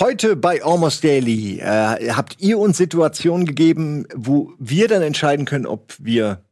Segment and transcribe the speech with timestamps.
[0.00, 5.66] Heute bei Almost Daily äh, habt ihr uns Situationen gegeben, wo wir dann entscheiden können,
[5.66, 6.44] ob wir.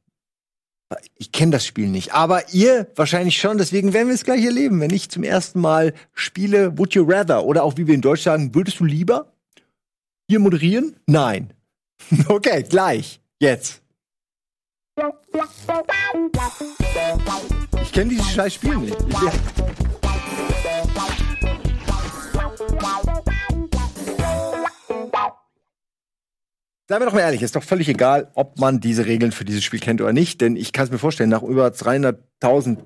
[1.14, 3.58] Ich kenne das Spiel nicht, aber ihr wahrscheinlich schon.
[3.58, 7.44] Deswegen werden wir es gleich erleben, wenn ich zum ersten Mal spiele Would You Rather
[7.44, 9.32] oder auch wie wir in Deutsch sagen, würdest du lieber
[10.28, 10.96] hier moderieren?
[11.06, 11.52] Nein.
[12.28, 13.20] okay, gleich.
[13.38, 13.80] Jetzt.
[17.82, 18.96] Ich kenne dieses scheiß Spiel nicht.
[19.00, 20.05] Ich,
[26.88, 29.64] Seien wir doch mal ehrlich, ist doch völlig egal, ob man diese Regeln für dieses
[29.64, 32.78] Spiel kennt oder nicht, denn ich kann es mir vorstellen, nach über 300.000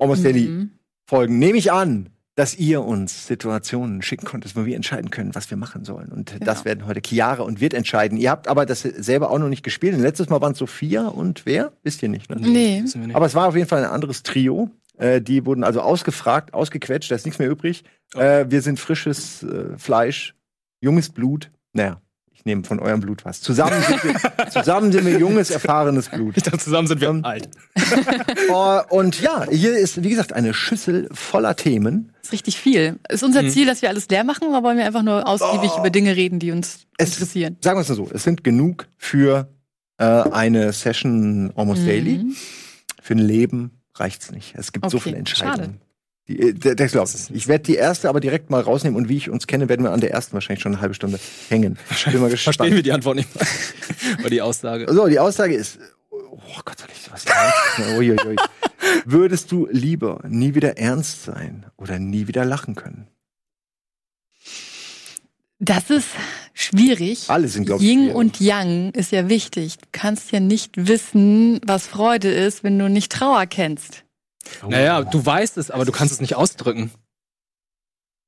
[0.00, 0.70] Almost Daily mhm.
[1.06, 5.50] Folgen nehme ich an, dass ihr uns Situationen schicken konntet, wo wir entscheiden können, was
[5.50, 6.12] wir machen sollen.
[6.12, 6.44] Und genau.
[6.44, 8.16] das werden heute Chiara und wird entscheiden.
[8.18, 9.98] Ihr habt aber das selber auch noch nicht gespielt.
[9.98, 11.72] letztes Mal waren es Sophia und wer?
[11.82, 12.36] Wisst ihr nicht, ne?
[12.40, 12.84] Nee.
[13.12, 14.70] Aber es war auf jeden Fall ein anderes Trio.
[14.98, 17.84] Äh, die wurden also ausgefragt, ausgequetscht, da ist nichts mehr übrig.
[18.14, 18.42] Okay.
[18.42, 20.34] Äh, wir sind frisches äh, Fleisch,
[20.80, 21.50] junges Blut.
[21.72, 22.00] Naja,
[22.32, 23.40] ich nehme von eurem Blut was.
[23.40, 26.36] Zusammen sind wir, zusammen sind wir junges, erfahrenes Blut.
[26.36, 27.48] Ich dachte, zusammen sind wir um, alt.
[28.48, 32.12] uh, und ja, hier ist, wie gesagt, eine Schüssel voller Themen.
[32.14, 32.98] Das ist richtig viel.
[33.08, 33.50] Ist unser mhm.
[33.50, 35.80] Ziel, dass wir alles leer machen, oder wollen wir einfach nur ausgiebig oh.
[35.80, 37.56] über Dinge reden, die uns es, interessieren?
[37.60, 39.48] Sagen wir es mal so, es sind genug für
[39.98, 41.86] äh, eine Session Almost mhm.
[41.86, 42.24] Daily.
[43.00, 44.54] Für ein Leben reicht's nicht.
[44.56, 44.92] Es gibt okay.
[44.92, 45.58] so viele Entscheidungen.
[45.58, 45.88] Schade.
[46.28, 49.16] Die, äh, der, der glaubt Ich werde die erste aber direkt mal rausnehmen und wie
[49.16, 51.18] ich uns kenne, werden wir an der ersten wahrscheinlich schon eine halbe Stunde
[51.48, 51.78] hängen.
[52.10, 52.56] Bin mal gespannt.
[52.56, 53.28] Verstehen wir die Antwort nicht.
[54.20, 54.92] Oder die Aussage.
[54.92, 55.78] So, die Aussage ist,
[56.10, 58.36] oh Gott, soll ich sowas sagen?
[59.04, 63.08] Würdest du lieber nie wieder ernst sein oder nie wieder lachen können?
[65.60, 66.08] Das ist
[66.58, 67.30] schwierig.
[67.30, 67.88] Alle sind, glaube ich.
[67.88, 69.78] Yin und Yang ist ja wichtig.
[69.78, 74.04] Du kannst ja nicht wissen, was Freude ist, wenn du nicht Trauer kennst.
[74.64, 74.68] Oh.
[74.68, 76.90] Naja, du weißt es, aber du kannst es nicht ausdrücken.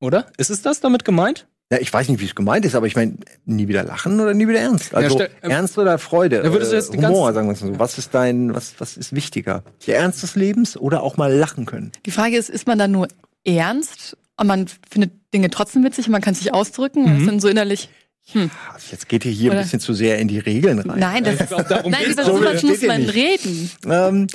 [0.00, 0.26] Oder?
[0.38, 1.46] Ist es das damit gemeint?
[1.72, 3.14] Ja, ich weiß nicht, wie es gemeint ist, aber ich meine,
[3.44, 4.92] nie wieder lachen oder nie wieder ernst.
[4.92, 7.52] Also ja, stell, ähm, Ernst oder Freude, ja, würdest du jetzt äh, Humor, sagen wir
[7.52, 7.78] es mal so.
[7.78, 9.62] Was ist dein, was, was ist wichtiger?
[9.86, 11.92] Der Ernst des Lebens oder auch mal lachen können?
[12.06, 13.06] Die Frage ist, ist man dann nur
[13.44, 17.06] ernst und man findet Dinge trotzdem witzig und man kann sich ausdrücken mhm.
[17.06, 17.88] und ist dann so innerlich
[18.32, 18.50] hm.
[18.90, 19.60] Jetzt geht ihr hier Oder?
[19.60, 20.98] ein bisschen zu sehr in die Regeln rein.
[20.98, 23.70] Nein, das ist, nein über sowas muss man reden.
[23.86, 24.26] Ähm,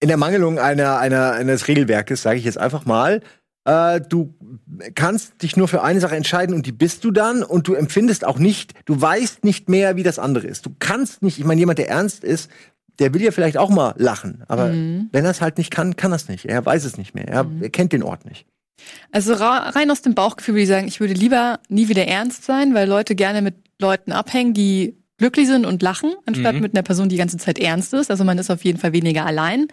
[0.00, 3.22] in der Mangelung einer, einer, eines Regelwerkes, sage ich jetzt einfach mal,
[3.64, 4.34] äh, du
[4.94, 8.24] kannst dich nur für eine Sache entscheiden und die bist du dann und du empfindest
[8.24, 10.66] auch nicht, du weißt nicht mehr, wie das andere ist.
[10.66, 12.50] Du kannst nicht, ich meine, jemand, der ernst ist,
[12.98, 15.08] der will ja vielleicht auch mal lachen, aber mhm.
[15.12, 16.44] wenn er es halt nicht kann, kann er es nicht.
[16.44, 17.26] Er weiß es nicht mehr.
[17.26, 17.62] Er, mhm.
[17.62, 18.46] er kennt den Ort nicht.
[19.12, 22.74] Also rein aus dem Bauchgefühl würde ich sagen, ich würde lieber nie wieder ernst sein,
[22.74, 26.60] weil Leute gerne mit Leuten abhängen, die glücklich sind und lachen, anstatt mhm.
[26.60, 28.10] mit einer Person, die die ganze Zeit ernst ist.
[28.10, 29.68] Also man ist auf jeden Fall weniger allein.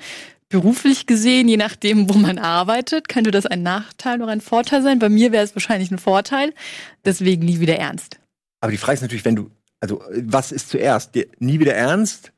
[0.49, 4.99] Beruflich gesehen, je nachdem, wo man arbeitet, könnte das ein Nachteil oder ein Vorteil sein.
[4.99, 6.53] Bei mir wäre es wahrscheinlich ein Vorteil.
[7.05, 8.19] Deswegen nie wieder ernst.
[8.59, 11.15] Aber die Frage ist natürlich, wenn du, also was ist zuerst?
[11.15, 12.33] Die, nie wieder ernst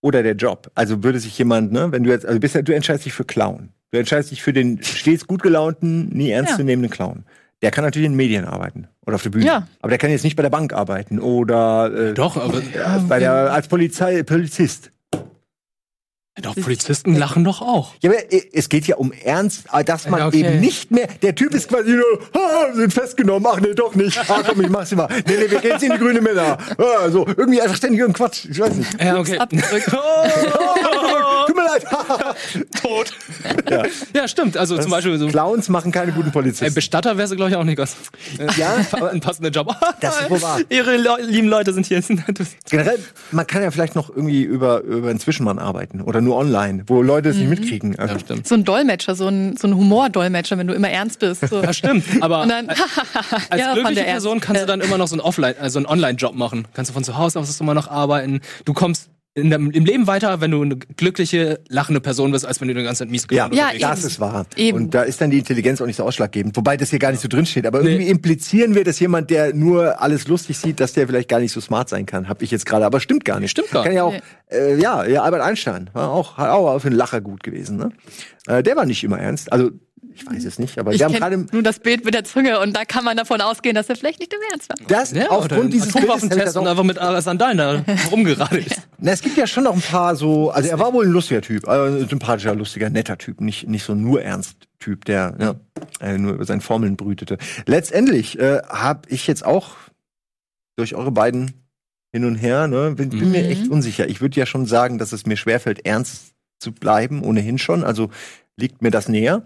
[0.00, 0.70] oder der Job?
[0.74, 3.24] Also würde sich jemand, ne, wenn du jetzt, also bist ja, du entscheidest dich für
[3.24, 3.70] Clown.
[3.92, 6.96] Du entscheidest dich für den stets gut gelaunten, nie ernstzunehmenden ja.
[6.96, 7.24] Clown.
[7.60, 9.44] Der kann natürlich in Medien arbeiten oder auf der Bühne.
[9.44, 9.68] Ja.
[9.80, 13.18] Aber der kann jetzt nicht bei der Bank arbeiten oder äh, doch, aber äh, bei
[13.18, 14.90] der als Polizei Polizist.
[16.40, 17.92] Doch, Polizisten lachen doch auch.
[18.00, 18.20] Ja, aber
[18.54, 20.40] es geht ja um Ernst, äh, dass man okay.
[20.40, 21.06] eben nicht mehr.
[21.20, 24.18] Der Typ ist quasi nur, ah, sind festgenommen, ach nee, doch nicht.
[24.30, 25.08] Ah, komm, ich mach's mal.
[25.10, 26.56] Nee, nee, wir gehen jetzt in die grüne Männer.
[26.78, 28.46] Ah, so, irgendwie einfach ständig irgendein Quatsch.
[28.50, 29.02] Ich weiß nicht.
[29.02, 29.38] Ja, okay.
[29.42, 31.84] oh, tut mir leid.
[32.82, 33.12] Tot.
[33.70, 33.82] Ja.
[34.14, 34.56] ja, stimmt.
[34.56, 35.28] Also das zum Beispiel so.
[35.28, 36.72] Clowns machen keine guten Polizisten.
[36.72, 37.94] Bestatter wäre sie, glaube ich, auch nicht ganz.
[38.56, 38.76] Ja,
[39.10, 39.76] ein passender Job.
[40.00, 40.60] das ist wohl wahr.
[40.70, 42.02] Ihre lieben Leute sind hier.
[42.70, 42.98] Generell,
[43.32, 47.02] man kann ja vielleicht noch irgendwie über, über einen Zwischenmann arbeiten oder nur online, wo
[47.02, 47.50] Leute es mhm.
[47.50, 47.98] nicht mitkriegen.
[47.98, 48.48] Also ja, stimmt.
[48.48, 51.48] So ein Dolmetscher, so ein, so ein Humordolmetscher, wenn du immer ernst bist.
[51.48, 51.62] So.
[51.62, 52.04] Ja, stimmt.
[52.20, 52.68] Aber dann,
[53.50, 56.34] als ja, glückliche Person kannst du dann immer noch so einen Offline, also einen Online-Job
[56.34, 56.66] machen.
[56.74, 58.40] Kannst du von zu Hause aus immer noch arbeiten.
[58.64, 62.60] Du kommst in dem, im Leben weiter, wenn du eine glückliche, lachende Person bist, als
[62.60, 64.44] wenn du die ganze Zeit mies Ja, ja das ist wahr.
[64.56, 64.76] Eben.
[64.76, 66.54] Und da ist dann die Intelligenz auch nicht so ausschlaggebend.
[66.56, 67.66] Wobei das hier gar nicht so drin steht.
[67.66, 67.92] Aber nee.
[67.92, 71.52] irgendwie implizieren wir, dass jemand, der nur alles lustig sieht, dass der vielleicht gar nicht
[71.52, 72.28] so smart sein kann.
[72.28, 72.84] Hab ich jetzt gerade.
[72.84, 73.52] Aber stimmt gar nicht.
[73.52, 73.88] Stimmt gar nicht.
[73.88, 74.56] Kann ja auch, nee.
[74.56, 77.78] äh, ja, ja, Albert Einstein war auch, auch für einen Lacher gut gewesen.
[77.78, 77.90] Ne?
[78.48, 79.50] Äh, der war nicht immer ernst.
[79.50, 79.70] Also
[80.14, 82.60] ich weiß es nicht, aber ich wir haben gerade nur das Bild mit der Zunge
[82.60, 84.76] und da kann man davon ausgehen, dass er vielleicht nicht im Ernst war.
[84.88, 88.70] Das ja, aufgrund dieses Atomwaffentest und einfach mit Sandalen da rumgeradelt.
[88.70, 88.76] ja.
[88.98, 91.40] Na, es gibt ja schon noch ein paar so, also er war wohl ein lustiger
[91.40, 95.54] Typ, also ein sympathischer, lustiger, netter Typ, nicht nicht so nur ernst Typ, der ja,
[96.00, 97.38] äh, nur über seine Formeln brütete.
[97.66, 99.76] Letztendlich äh, habe ich jetzt auch
[100.76, 101.52] durch eure beiden
[102.12, 103.30] hin und her, ne, bin, bin mhm.
[103.30, 104.08] mir echt unsicher.
[104.08, 107.84] Ich würde ja schon sagen, dass es mir schwerfällt, ernst zu bleiben, ohnehin schon.
[107.84, 108.10] Also
[108.56, 109.44] liegt mir das näher.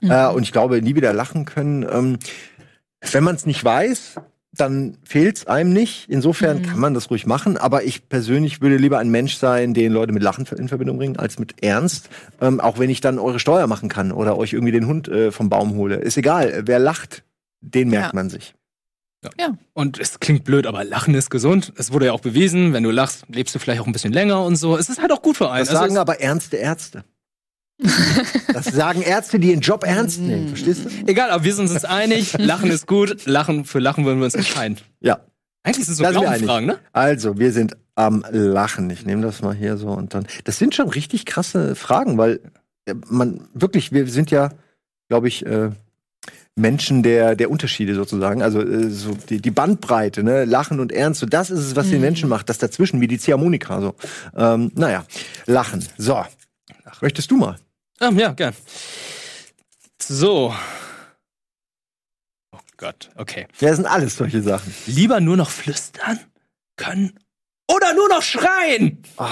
[0.00, 0.10] Mhm.
[0.10, 1.86] Äh, und ich glaube, nie wieder lachen können.
[1.90, 2.18] Ähm,
[3.12, 4.16] Wenn man es nicht weiß,
[4.52, 6.08] dann fehlt's einem nicht.
[6.08, 6.62] Insofern mhm.
[6.62, 7.56] kann man das ruhig machen.
[7.56, 11.16] Aber ich persönlich würde lieber ein Mensch sein, den Leute mit Lachen in Verbindung bringen,
[11.16, 12.08] als mit Ernst.
[12.40, 15.32] Ähm, auch wenn ich dann eure Steuer machen kann oder euch irgendwie den Hund äh,
[15.32, 15.96] vom Baum hole.
[15.96, 16.62] Ist egal.
[16.66, 17.24] Wer lacht,
[17.60, 18.14] den merkt ja.
[18.14, 18.54] man sich.
[19.24, 19.30] Ja.
[19.38, 19.58] ja.
[19.74, 21.72] Und es klingt blöd, aber Lachen ist gesund.
[21.76, 24.44] Es wurde ja auch bewiesen, wenn du lachst, lebst du vielleicht auch ein bisschen länger
[24.44, 24.76] und so.
[24.76, 25.64] Es ist halt auch gut für einen.
[25.64, 27.04] Das sagen also aber ernste Ärzte.
[28.52, 30.48] Das sagen Ärzte, die ihren Job ernst nehmen, mm.
[30.48, 30.88] verstehst du?
[31.06, 34.34] Egal, aber wir sind uns einig, Lachen ist gut, Lachen für Lachen wollen wir uns
[34.34, 34.78] entscheiden.
[35.00, 35.20] Ja.
[35.62, 36.78] Eigentlich ist es so Glaubensfragen, ne?
[36.92, 38.90] Also, wir sind am Lachen.
[38.90, 40.26] Ich nehme das mal hier so und dann.
[40.44, 42.40] Das sind schon richtig krasse Fragen, weil
[42.86, 44.50] äh, man wirklich, wir sind ja,
[45.08, 45.70] glaube ich, äh,
[46.54, 48.42] Menschen der, der Unterschiede sozusagen.
[48.42, 50.44] Also äh, so die, die Bandbreite, ne?
[50.44, 51.92] Lachen und Ernst, so das ist es, was mhm.
[51.92, 52.48] den Menschen macht.
[52.48, 53.80] Das dazwischen, wie die Ziehharmonika.
[53.80, 53.94] So.
[54.36, 55.04] Ähm, naja,
[55.46, 55.84] Lachen.
[55.96, 56.24] So.
[57.00, 57.56] Möchtest du mal?
[58.00, 58.54] Ah, ja, gern.
[60.00, 60.54] So.
[62.52, 63.46] Oh Gott, okay.
[63.60, 64.72] Ja, das sind alles solche Sachen.
[64.86, 66.20] Lieber nur noch flüstern
[66.76, 67.18] können
[67.68, 69.02] oder nur noch schreien.
[69.16, 69.26] Oh.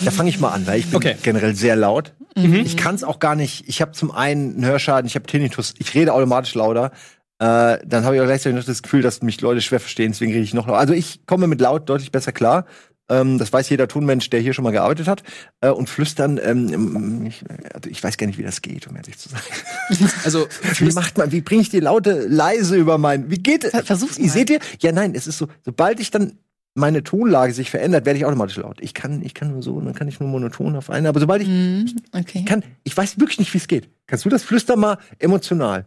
[0.00, 1.16] Da fange ich mal an, weil ich bin okay.
[1.22, 2.14] generell sehr laut.
[2.36, 2.56] Mhm.
[2.56, 3.68] Ich kann es auch gar nicht.
[3.68, 5.74] Ich habe zum einen einen Hörschaden, ich habe Tinnitus.
[5.78, 6.90] Ich rede automatisch lauter.
[7.38, 10.32] Äh, dann habe ich auch gleichzeitig noch das Gefühl, dass mich Leute schwer verstehen, deswegen
[10.32, 10.78] rede ich noch lauter.
[10.78, 12.66] Also ich komme mit laut deutlich besser klar.
[13.10, 15.22] Ähm, das weiß jeder Tonmensch, der hier schon mal gearbeitet hat.
[15.60, 19.18] Äh, und flüstern, ähm, ich, also ich weiß gar nicht, wie das geht, um ehrlich
[19.18, 19.40] zu sein.
[20.24, 20.46] Also
[20.78, 23.72] wie macht man, wie bringe ich die Laute leise über mein, wie geht es?
[23.86, 24.28] Versuch's mal.
[24.28, 24.58] Seht ihr?
[24.80, 26.38] Ja, nein, es ist so, sobald ich dann
[26.74, 28.78] meine Tonlage sich verändert, werde ich automatisch laut.
[28.80, 31.06] Ich kann, ich kann nur so, dann kann ich nur monoton auf einen.
[31.06, 32.40] Aber sobald ich, mm, okay.
[32.40, 33.88] ich kann, ich weiß wirklich nicht, wie es geht.
[34.06, 35.86] Kannst du das flüstern mal emotional?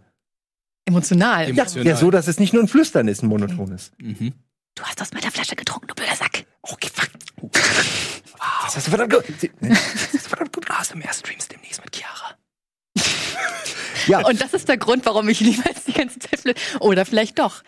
[0.85, 1.43] Emotional?
[1.43, 1.85] Ja, emotional.
[1.85, 3.91] ja, so, dass es nicht nur ein Flüstern ist, ein monotones.
[3.97, 4.33] Mhm.
[4.75, 6.45] Du hast aus meiner Flasche getrunken, du blöder Sack.
[6.69, 7.09] Okay, fuck.
[7.41, 7.51] Wow.
[8.65, 9.23] Das hast du verdammt gut.
[9.61, 12.35] Das hast du verdammt gut ASMR-Streams demnächst mit Chiara.
[14.07, 14.19] ja.
[14.27, 16.79] Und das ist der Grund, warum ich niemals die ganze Zeit flüstere.
[16.79, 17.63] Oder vielleicht doch.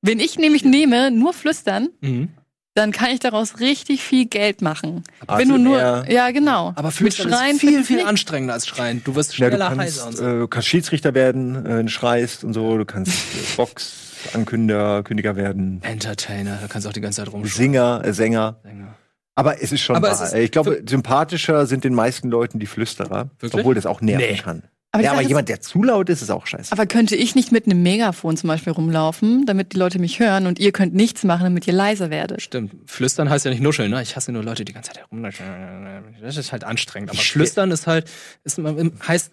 [0.00, 2.30] Wenn ich nämlich nehme, nur flüstern, mhm.
[2.74, 5.04] dann kann ich daraus richtig viel Geld machen.
[5.26, 6.72] Also Wenn du nur, ja genau.
[6.74, 9.02] Aber flüstern mit Schreien ist viel, viel anstrengender als Schreien.
[9.04, 10.24] Du wirst schneller ja, du kannst, heiser und so.
[10.24, 12.76] Äh, du kannst Schiedsrichter werden, äh, du schreist und so.
[12.76, 15.80] Du kannst äh, Box Ankündiger, Kündiger werden.
[15.82, 17.56] Entertainer, da kannst du auch die ganze Zeit rumschauen.
[17.56, 18.60] Singer, äh, Sänger.
[18.62, 18.94] Sänger.
[19.34, 20.24] Aber es ist schon aber wahr.
[20.24, 23.54] Ist ich glaube, sympathischer sind den meisten Leuten die Flüsterer, Wirklich?
[23.54, 24.36] obwohl das auch nerven nee.
[24.36, 24.62] kann.
[24.94, 26.70] Aber ja, aber jemand, der zu laut ist, ist auch scheiße.
[26.70, 30.46] Aber könnte ich nicht mit einem Megafon zum Beispiel rumlaufen, damit die Leute mich hören
[30.46, 32.42] und ihr könnt nichts machen, damit ihr leiser werdet?
[32.42, 32.74] Stimmt.
[32.84, 34.02] Flüstern heißt ja nicht nuscheln, ne?
[34.02, 35.22] Ich hasse nur Leute, die die ganze Zeit herum.
[36.20, 37.08] Das ist halt anstrengend.
[37.08, 38.10] Aber Flüstern ist halt,
[38.44, 38.60] ist,
[39.08, 39.32] heißt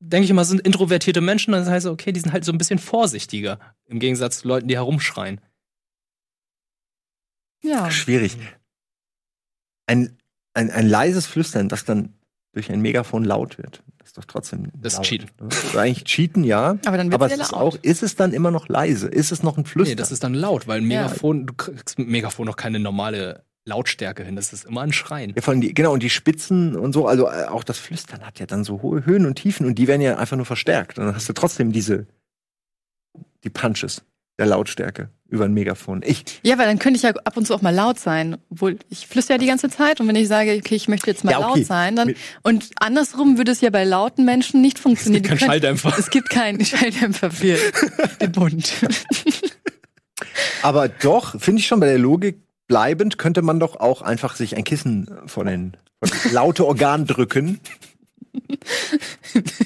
[0.00, 2.58] denke ich immer, sind introvertierte Menschen, dann heißt es, okay, die sind halt so ein
[2.58, 5.40] bisschen vorsichtiger, im Gegensatz zu Leuten, die herumschreien.
[7.62, 7.90] Ja.
[7.90, 8.38] Schwierig.
[9.86, 10.16] Ein,
[10.54, 12.14] ein, ein leises Flüstern, das dann
[12.52, 13.82] durch ein Megafon laut wird.
[13.98, 14.72] Das ist doch trotzdem.
[14.74, 15.30] Das laut, ist Cheaten.
[15.38, 15.48] Ne?
[15.48, 16.78] Das ist eigentlich Cheaten, ja.
[16.86, 19.08] Aber dann wird es ist auch, ist es dann immer noch leise?
[19.08, 19.92] Ist es noch ein Flüstern?
[19.92, 21.44] Nee, das ist dann laut, weil ein Megafon, ja.
[21.46, 24.36] du kriegst mit Megafon noch keine normale Lautstärke hin.
[24.36, 25.32] Das ist immer ein Schreien.
[25.34, 28.24] Ja, vor allem die, genau, und die Spitzen und so, also äh, auch das Flüstern
[28.24, 30.98] hat ja dann so hohe Höhen und Tiefen und die werden ja einfach nur verstärkt.
[30.98, 32.06] Und dann hast du trotzdem diese,
[33.44, 34.02] die Punches
[34.38, 36.02] der Lautstärke über ein Megafon.
[36.02, 36.40] Ich.
[36.42, 38.38] Ja, weil dann könnte ich ja ab und zu auch mal laut sein.
[38.48, 41.24] Obwohl, ich flüstere ja die ganze Zeit und wenn ich sage, okay, ich möchte jetzt
[41.24, 41.58] mal ja, okay.
[41.58, 45.22] laut sein, dann, und andersrum würde es ja bei lauten Menschen nicht funktionieren.
[45.22, 45.94] Es gibt keinen Schalldämpfer.
[45.98, 47.58] Es gibt keinen Schalldämpfer für
[48.20, 48.72] den Bund.
[50.62, 52.40] Aber doch, finde ich schon bei der Logik
[52.70, 57.58] bleibend könnte man doch auch einfach sich ein Kissen von den von laute Organ drücken.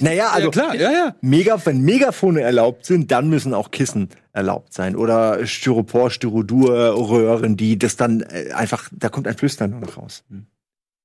[0.01, 1.15] naja, also ja, klar, ja, ja.
[1.21, 4.97] Mega, wenn Megafone erlaubt sind, dann müssen auch Kissen erlaubt sein.
[4.97, 10.25] Oder Styropor, Styrodur-Röhren, die das dann äh, einfach, da kommt ein Flüstern nur noch raus.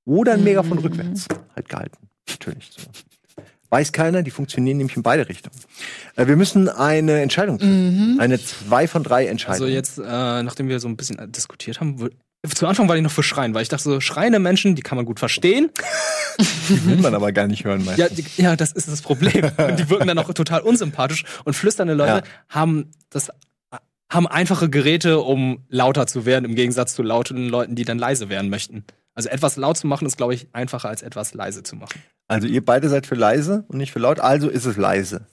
[0.06, 0.84] Oder ein Megafon mhm.
[0.84, 1.98] rückwärts halt gehalten.
[2.30, 2.82] Natürlich so.
[3.70, 5.56] Weiß keiner, die funktionieren nämlich in beide Richtungen.
[6.16, 8.14] Äh, wir müssen eine Entscheidung treffen.
[8.14, 8.20] Mhm.
[8.20, 9.62] Eine zwei von drei Entscheidung.
[9.62, 10.02] Also jetzt, äh,
[10.44, 12.10] nachdem wir so ein bisschen diskutiert haben,
[12.48, 14.96] zu Anfang war ich noch für Schreien, weil ich dachte so, schreiende Menschen, die kann
[14.96, 15.70] man gut verstehen.
[16.70, 17.98] Die will man aber gar nicht hören, meistens.
[17.98, 19.52] Ja, die, ja, das ist das Problem.
[19.58, 21.26] Und die wirken dann auch total unsympathisch.
[21.44, 22.24] Und flüsternde Leute ja.
[22.48, 23.30] haben das
[24.10, 28.30] haben einfache Geräte, um lauter zu werden, im Gegensatz zu lauten Leuten, die dann leise
[28.30, 28.84] werden möchten.
[29.14, 32.02] Also etwas laut zu machen, ist, glaube ich, einfacher als etwas leise zu machen.
[32.30, 35.26] Also ihr beide seid für leise und nicht für laut, also ist es leise.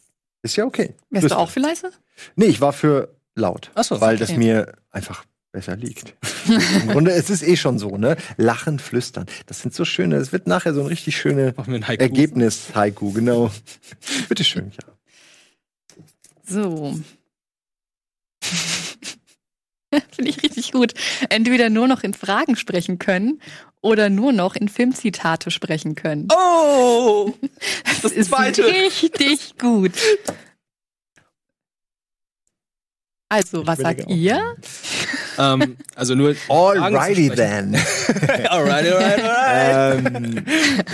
[0.43, 0.95] Ist ja okay.
[1.11, 1.93] Wärst du auch für leise?
[2.37, 3.71] Nee, ich war für laut.
[3.75, 4.27] Ach so, weil okay.
[4.27, 6.15] das mir einfach besser liegt.
[6.49, 8.17] Im Grunde, es ist eh schon so, ne?
[8.39, 9.27] Lachen, flüstern.
[9.45, 11.53] Das sind so schöne, es wird nachher so ein richtig schönes
[11.87, 13.51] Ergebnis, Haiku, genau.
[14.29, 14.95] Bitteschön, ja.
[16.49, 16.99] So.
[20.15, 20.95] Finde ich richtig gut.
[21.29, 23.41] Entweder nur noch in Fragen sprechen können
[23.81, 26.29] oder nur noch in Filmzitate sprechen können.
[26.33, 27.33] Oh!
[27.85, 28.65] Das, das ist zweite.
[28.65, 29.93] richtig gut.
[33.29, 34.55] Also, was sagt ihr?
[35.39, 36.37] ähm, also nur.
[36.49, 37.75] Alrighty then.
[38.49, 40.07] alrighty, alrighty, alright.
[40.07, 40.45] ähm,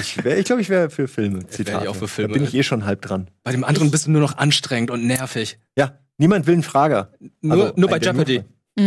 [0.01, 1.47] ich glaube, ich, glaub, ich wäre für Filme.
[1.49, 1.83] Zitat.
[1.83, 2.33] Ich auch für Filme.
[2.33, 3.29] Da bin ich eh schon halb dran.
[3.43, 5.59] Bei dem anderen bist du nur noch anstrengend und nervig.
[5.77, 7.13] Ja, niemand will einen Frager.
[7.43, 8.39] Nur, also, nur bei Jeopardy.
[8.41, 8.45] Mm.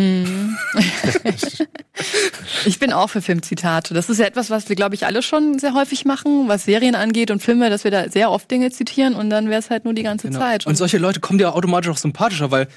[2.65, 3.94] ich bin auch für Filmzitate.
[3.94, 6.96] Das ist ja etwas, was wir, glaube ich, alle schon sehr häufig machen, was Serien
[6.96, 9.86] angeht und Filme, dass wir da sehr oft Dinge zitieren und dann wäre es halt
[9.86, 10.39] nur die ganze genau.
[10.39, 10.65] Zeit.
[10.65, 12.68] Und solche Leute kommen dir automatisch auch sympathischer, weil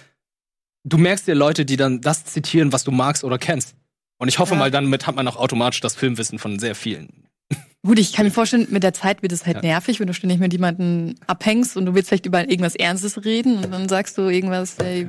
[0.84, 3.74] du merkst dir Leute, die dann das zitieren, was du magst oder kennst.
[4.18, 4.58] Und ich hoffe ja.
[4.58, 7.08] mal, damit hat man auch automatisch das Filmwissen von sehr vielen.
[7.82, 9.62] Gut, ich kann mir vorstellen, mit der Zeit wird es halt ja.
[9.62, 13.64] nervig, wenn du ständig mit jemandem abhängst und du willst vielleicht über irgendwas Ernstes reden
[13.64, 15.08] und dann sagst du irgendwas, ey,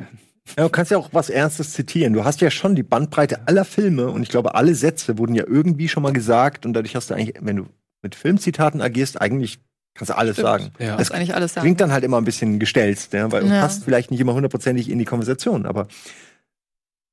[0.57, 2.13] ja, du kannst ja auch was Ernstes zitieren.
[2.13, 5.43] Du hast ja schon die Bandbreite aller Filme und ich glaube, alle Sätze wurden ja
[5.47, 7.65] irgendwie schon mal gesagt und dadurch hast du eigentlich, wenn du
[8.01, 9.59] mit Filmzitaten agierst, eigentlich
[9.93, 10.47] kannst du alles Stimmt.
[10.47, 10.71] sagen.
[10.79, 10.97] Ja.
[10.97, 11.65] Das eigentlich alles sagen.
[11.65, 13.61] klingt dann halt immer ein bisschen gestelzt, ja, weil ja.
[13.61, 15.87] passt vielleicht nicht immer hundertprozentig in die Konversation, aber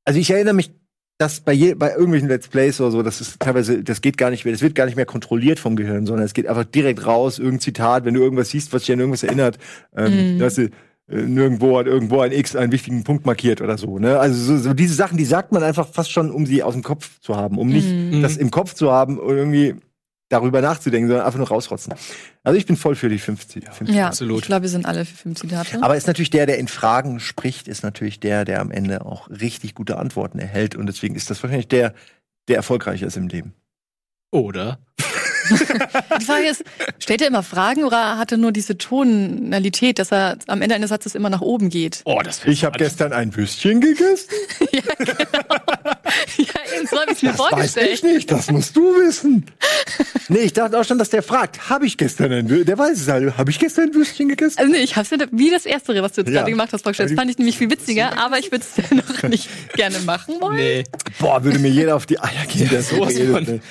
[0.05, 0.71] also ich erinnere mich,
[1.19, 4.31] dass bei, je, bei irgendwelchen Let's Plays oder so, das ist teilweise, das geht gar
[4.31, 7.07] nicht mehr, das wird gar nicht mehr kontrolliert vom Gehirn, sondern es geht einfach direkt
[7.07, 9.59] raus, irgendein Zitat, wenn du irgendwas siehst, was dich an irgendwas erinnert,
[9.97, 10.41] ähm, mhm.
[10.41, 10.71] weißt du,
[11.09, 13.99] nirgendwo hat irgendwo ein X einen wichtigen Punkt markiert oder so.
[13.99, 14.19] Ne?
[14.19, 16.83] Also so, so diese Sachen, die sagt man einfach fast schon, um sie aus dem
[16.83, 18.23] Kopf zu haben, um nicht mhm.
[18.23, 19.77] das im Kopf zu haben und irgendwie
[20.29, 21.95] darüber nachzudenken, sondern einfach nur rausrotzen.
[22.43, 23.65] Also ich bin voll für die 50.
[23.65, 24.41] 50 ja, absolut.
[24.41, 25.83] Ich glaube, wir sind alle für 50 Zitate.
[25.83, 29.31] Aber ist natürlich der, der in Fragen spricht, ist natürlich der, der am Ende auch
[29.31, 31.95] richtig gute Antworten erhält und deswegen ist das wahrscheinlich der,
[32.49, 33.55] der erfolgreicher ist im Leben.
[34.33, 34.81] Oder?
[36.21, 36.65] Die Frage ist,
[36.99, 40.91] stellt er immer Fragen oder hat er nur diese Tonalität, dass er am Ende eines
[40.91, 42.03] Satzes immer nach oben geht?
[42.05, 44.29] Oh, das ich habe gestern ein Würstchen gegessen.
[44.73, 45.17] ja, genau.
[46.87, 47.91] So habe ich mir das vorgestellt.
[47.91, 49.47] Weiß ich nicht, das musst du wissen.
[50.29, 53.01] nee, ich dachte auch schon, dass der fragt, habe ich gestern ein Würstchen, der weiß
[53.01, 54.59] es halt, habe ich gestern ein Würstchen gegessen?
[54.59, 56.41] Also nee, ich habe es wie das erste, was du jetzt ja.
[56.41, 57.11] gerade gemacht hast, vorgestellt.
[57.11, 58.91] Das fand ich nämlich viel witziger, aber ich würde es
[59.23, 60.57] noch nicht gerne machen wollen.
[60.57, 60.85] Nee.
[61.19, 63.63] Boah, würde mir jeder auf die Eier gehen, der so redet.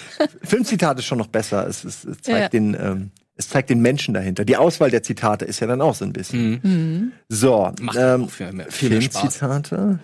[0.44, 1.68] Filmzitat ist schon noch besser.
[1.68, 2.50] Es, es, es zeigt ja.
[2.50, 4.46] den, ähm, es zeigt den Menschen dahinter.
[4.46, 6.52] Die Auswahl der Zitate ist ja dann auch so ein bisschen.
[6.52, 6.60] Mhm.
[6.64, 7.12] mhm.
[7.30, 10.00] So, Macht ähm, viel mehr, viel mehr Filmzitate.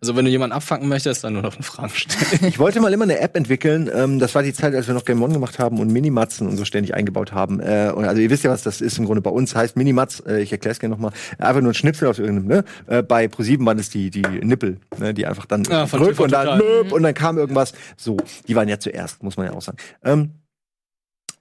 [0.00, 2.40] Also wenn du jemanden abfangen möchtest, dann nur noch eine Frage stellen.
[2.48, 3.90] Ich wollte mal immer eine App entwickeln.
[3.92, 6.56] Ähm, das war die Zeit, als wir noch Game On gemacht haben und Minimatzen und
[6.56, 7.60] so ständig eingebaut haben.
[7.60, 9.54] Äh, also ihr wisst ja, was das ist im Grunde bei uns.
[9.54, 12.64] Heißt Minimatz, äh, ich erkläre es gerne nochmal, einfach nur ein Schnipsel aus irgendeinem, ne?
[12.86, 15.14] Äh, bei ProSieben waren es die, die Nippel, ne?
[15.14, 17.72] die einfach dann ja, und dann, nöp, und dann kam irgendwas.
[17.96, 19.78] So, die waren ja zuerst, muss man ja auch sagen.
[20.04, 20.32] Ähm,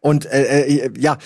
[0.03, 1.17] und äh, äh, ja,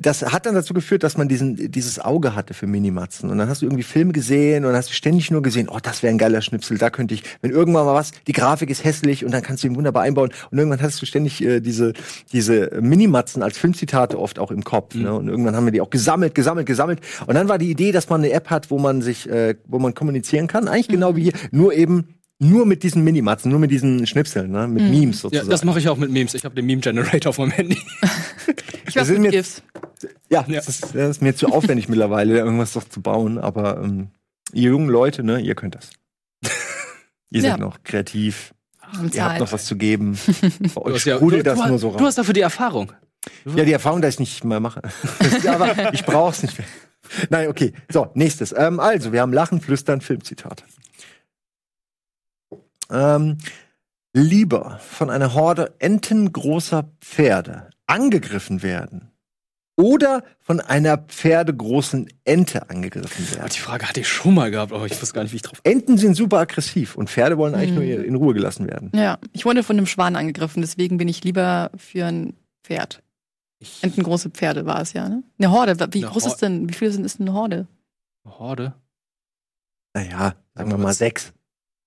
[0.00, 3.28] das hat dann dazu geführt, dass man diesen dieses Auge hatte für Minimatzen.
[3.28, 6.04] Und dann hast du irgendwie Filme gesehen und hast du ständig nur gesehen, oh, das
[6.04, 9.24] wäre ein geiler Schnipsel, da könnte ich, wenn irgendwann mal was, die Grafik ist hässlich
[9.24, 10.30] und dann kannst du ihn wunderbar einbauen.
[10.52, 11.92] Und irgendwann hast du ständig äh, diese
[12.32, 14.94] diese Minimatzen als Filmzitate oft auch im Kopf.
[14.94, 15.02] Mhm.
[15.02, 15.14] Ne?
[15.14, 17.00] Und irgendwann haben wir die auch gesammelt, gesammelt, gesammelt.
[17.26, 19.80] Und dann war die Idee, dass man eine App hat, wo man sich, äh, wo
[19.80, 20.92] man kommunizieren kann, eigentlich mhm.
[20.92, 24.66] genau wie hier, nur eben nur mit diesen Minimatzen, nur mit diesen Schnipseln, ne?
[24.66, 24.90] mit mhm.
[24.90, 25.46] Memes sozusagen.
[25.46, 26.34] Ja, das mache ich auch mit Memes.
[26.34, 27.78] Ich habe den Meme-Generator auf meinem Handy.
[28.88, 29.62] ich weiß mit GIFs.
[30.30, 30.54] Ja, ja.
[30.56, 33.36] Das, ist, das ist mir zu aufwendig mittlerweile, irgendwas doch zu bauen.
[33.38, 34.08] Aber ähm,
[34.54, 35.90] ihr jungen Leute, ne, ihr könnt das.
[37.30, 37.56] ihr seid ja.
[37.58, 38.54] noch kreativ.
[38.98, 40.18] Und ihr habt noch was zu geben.
[40.74, 41.98] Bei euch sprudelt ja, das du, nur so raus.
[41.98, 42.92] Du hast dafür die Erfahrung.
[43.54, 44.80] Ja, die Erfahrung, dass ich nicht mehr mache.
[45.46, 46.66] aber ich brauch's nicht mehr.
[47.28, 47.72] Nein, okay.
[47.92, 48.52] So, nächstes.
[48.56, 50.64] Ähm, also, wir haben Lachen, Flüstern, Filmzitat
[52.90, 53.38] ähm,
[54.12, 59.10] lieber von einer Horde entengroßer Pferde angegriffen werden
[59.76, 63.50] oder von einer pferdegroßen Ente angegriffen werden?
[63.52, 65.60] Die Frage hatte ich schon mal gehabt, aber ich wusste gar nicht, wie ich drauf.
[65.64, 67.76] Enten sind super aggressiv und Pferde wollen eigentlich hm.
[67.76, 68.92] nur in Ruhe gelassen werden.
[68.94, 73.02] Ja, ich wurde von einem Schwan angegriffen, deswegen bin ich lieber für ein Pferd.
[73.82, 75.22] Entengroße Pferde war es ja, ne?
[75.38, 75.76] Eine Horde.
[75.92, 76.34] Wie eine groß Horde.
[76.34, 77.66] ist denn, wie viele sind ist eine Horde?
[78.24, 78.74] Eine Horde?
[79.94, 81.32] Naja, sagen wir mal sechs.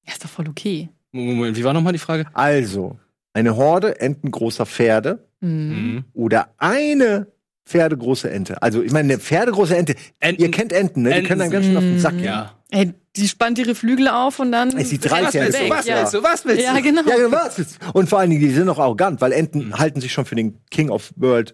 [0.05, 0.89] Ja, ist doch voll okay.
[1.11, 2.25] Moment, wie war nochmal die Frage?
[2.33, 2.97] Also,
[3.33, 6.05] eine Horde entengroßer Pferde mhm.
[6.13, 7.27] oder eine
[7.65, 8.61] pferdegroße Ente.
[8.61, 11.09] Also, ich meine, eine pferdegroße Ente, Enten, ihr kennt Enten, ne?
[11.09, 12.25] Die Enten können dann ganz schön auf den Sack gehen.
[12.25, 12.53] Ja.
[12.71, 14.71] Ey, die spannt ihre Flügel auf und dann.
[14.71, 15.69] Ist die drei was willst du?
[15.69, 15.99] Was ja.
[15.99, 16.23] willst du?
[16.23, 16.63] Was willst du?
[16.63, 17.01] Ja, genau.
[17.03, 17.91] Ja, was willst du?
[17.91, 19.77] Und vor allen Dingen, die sind auch arrogant, weil Enten mhm.
[19.77, 21.53] halten sich schon für den King of World.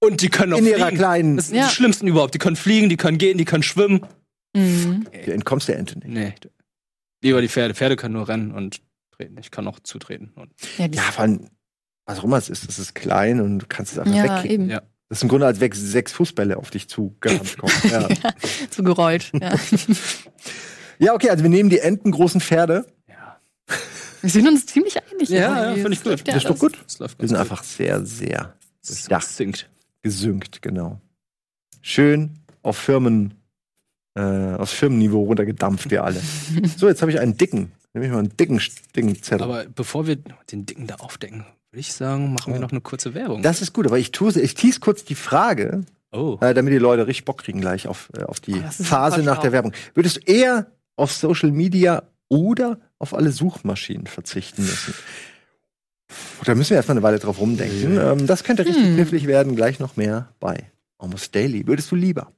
[0.00, 0.78] Und die können auch in fliegen.
[0.80, 1.36] ihrer kleinen.
[1.36, 1.68] Das ist ja.
[1.68, 2.34] die schlimmsten überhaupt.
[2.34, 4.00] Die können fliegen, die können gehen, die können schwimmen.
[4.54, 5.06] Mhm.
[5.24, 6.08] Du entkommst der Ente nicht.
[6.08, 6.34] Nee.
[7.24, 7.74] Lieber die Pferde.
[7.74, 9.38] Pferde können nur rennen und treten.
[9.38, 10.32] Ich kann auch zutreten.
[10.76, 11.48] ja, ja vor allem,
[12.04, 14.68] was auch immer es ist, es ist klein und du kannst es einfach ja, wegkicken.
[14.68, 14.82] Ja.
[15.08, 17.72] Das ist im Grunde, als wären sechs Fußbälle auf dich zugerannt kommen.
[17.84, 18.08] Ja.
[18.08, 18.34] ja,
[18.68, 19.32] zugerollt.
[19.40, 19.54] Ja.
[20.98, 22.84] ja, okay, also wir nehmen die entengroßen Pferde.
[23.08, 23.40] Ja.
[24.20, 25.30] Wir sind uns ziemlich einig.
[25.30, 26.28] Ja, ja finde ich gut.
[26.28, 26.78] Das ist doch gut.
[27.18, 29.70] Wir sind einfach sehr, sehr gesynkt.
[30.02, 31.00] Gesynkt, genau.
[31.80, 33.43] Schön auf Firmen
[34.14, 36.20] äh, aufs Firmenniveau runtergedampft, wir alle.
[36.76, 37.72] so, jetzt habe ich einen dicken.
[37.92, 38.60] Nehme ich mal einen dicken,
[38.94, 39.44] dicken Zettel.
[39.44, 40.16] Aber bevor wir
[40.50, 43.42] den dicken da aufdecken, würde ich sagen, machen wir noch eine kurze Werbung.
[43.42, 46.38] Das ist gut, aber ich tue ich tease kurz die Frage, oh.
[46.40, 49.38] äh, damit die Leute richtig Bock kriegen gleich auf, äh, auf die oh, Phase nach
[49.38, 49.72] der Werbung.
[49.94, 50.66] Würdest du eher
[50.96, 54.94] auf Social Media oder auf alle Suchmaschinen verzichten müssen?
[56.44, 57.98] Da müssen wir erstmal eine Weile drauf rumdenken.
[57.98, 58.94] Ähm, das könnte richtig hm.
[58.94, 61.66] knifflig werden, gleich noch mehr bei Almost Daily.
[61.66, 62.32] Würdest du lieber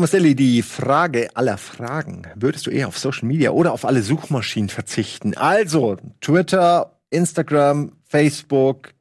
[0.00, 2.26] Marcelli, die Frage aller Fragen.
[2.36, 5.36] Würdest du eher auf Social Media oder auf alle Suchmaschinen verzichten?
[5.36, 8.94] Also Twitter, Instagram, Facebook,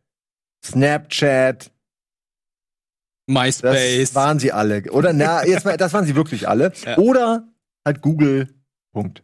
[0.64, 1.72] Snapchat,
[3.28, 4.10] MySpace.
[4.10, 4.84] Das waren sie alle.
[4.92, 6.74] Oder na, jetzt das waren sie wirklich alle.
[6.84, 6.98] Ja.
[6.98, 7.48] Oder
[7.86, 8.50] halt Google.
[8.94, 9.24] Punkt.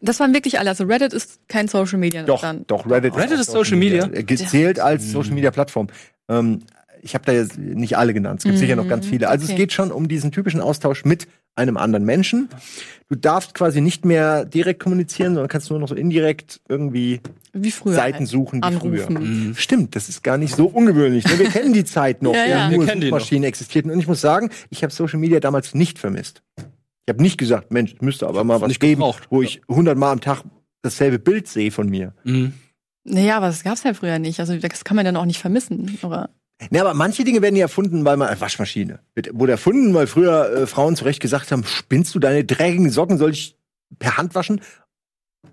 [0.00, 0.70] Das waren wirklich alle.
[0.70, 2.22] Also Reddit ist kein Social Media.
[2.24, 2.64] Doch, dann.
[2.66, 4.06] doch Reddit, Reddit ist, Social Media.
[4.06, 4.22] Media.
[4.22, 5.88] Gezählt als Social Media Plattform.
[6.28, 6.62] Ähm,
[7.02, 8.40] ich habe da jetzt nicht alle genannt.
[8.40, 9.28] Es gibt mm, sicher noch ganz viele.
[9.28, 9.52] Also okay.
[9.52, 12.48] es geht schon um diesen typischen Austausch mit einem anderen Menschen.
[13.08, 17.20] Du darfst quasi nicht mehr direkt kommunizieren, sondern kannst nur noch so indirekt irgendwie
[17.84, 18.28] Seiten halt.
[18.28, 18.98] suchen wie Anrufen.
[18.98, 19.20] früher.
[19.20, 19.54] Mhm.
[19.56, 21.24] Stimmt, das ist gar nicht so ungewöhnlich.
[21.26, 21.38] Ne?
[21.38, 22.70] Wir kennen die Zeit noch, ja, ja.
[22.70, 23.90] nur Suchmaschinen existierten.
[23.90, 26.42] Und ich muss sagen, ich habe Social Media damals nicht vermisst.
[27.06, 29.26] Ich habe nicht gesagt, Mensch, es müsste aber mal was geben, gebraucht.
[29.30, 30.44] wo ich hundertmal am Tag
[30.82, 32.14] dasselbe Bild sehe von mir.
[32.24, 32.54] Mhm.
[33.04, 34.38] Naja, aber das gab's ja früher nicht.
[34.38, 36.30] Also das kann man dann auch nicht vermissen, oder?
[36.70, 39.00] Ja, aber manche Dinge werden ja erfunden, weil man äh, Waschmaschine
[39.32, 43.18] wurde erfunden, weil früher äh, Frauen zu Recht gesagt haben, spinnst du deine dreckigen Socken,
[43.18, 43.56] soll ich
[43.98, 44.60] per Hand waschen?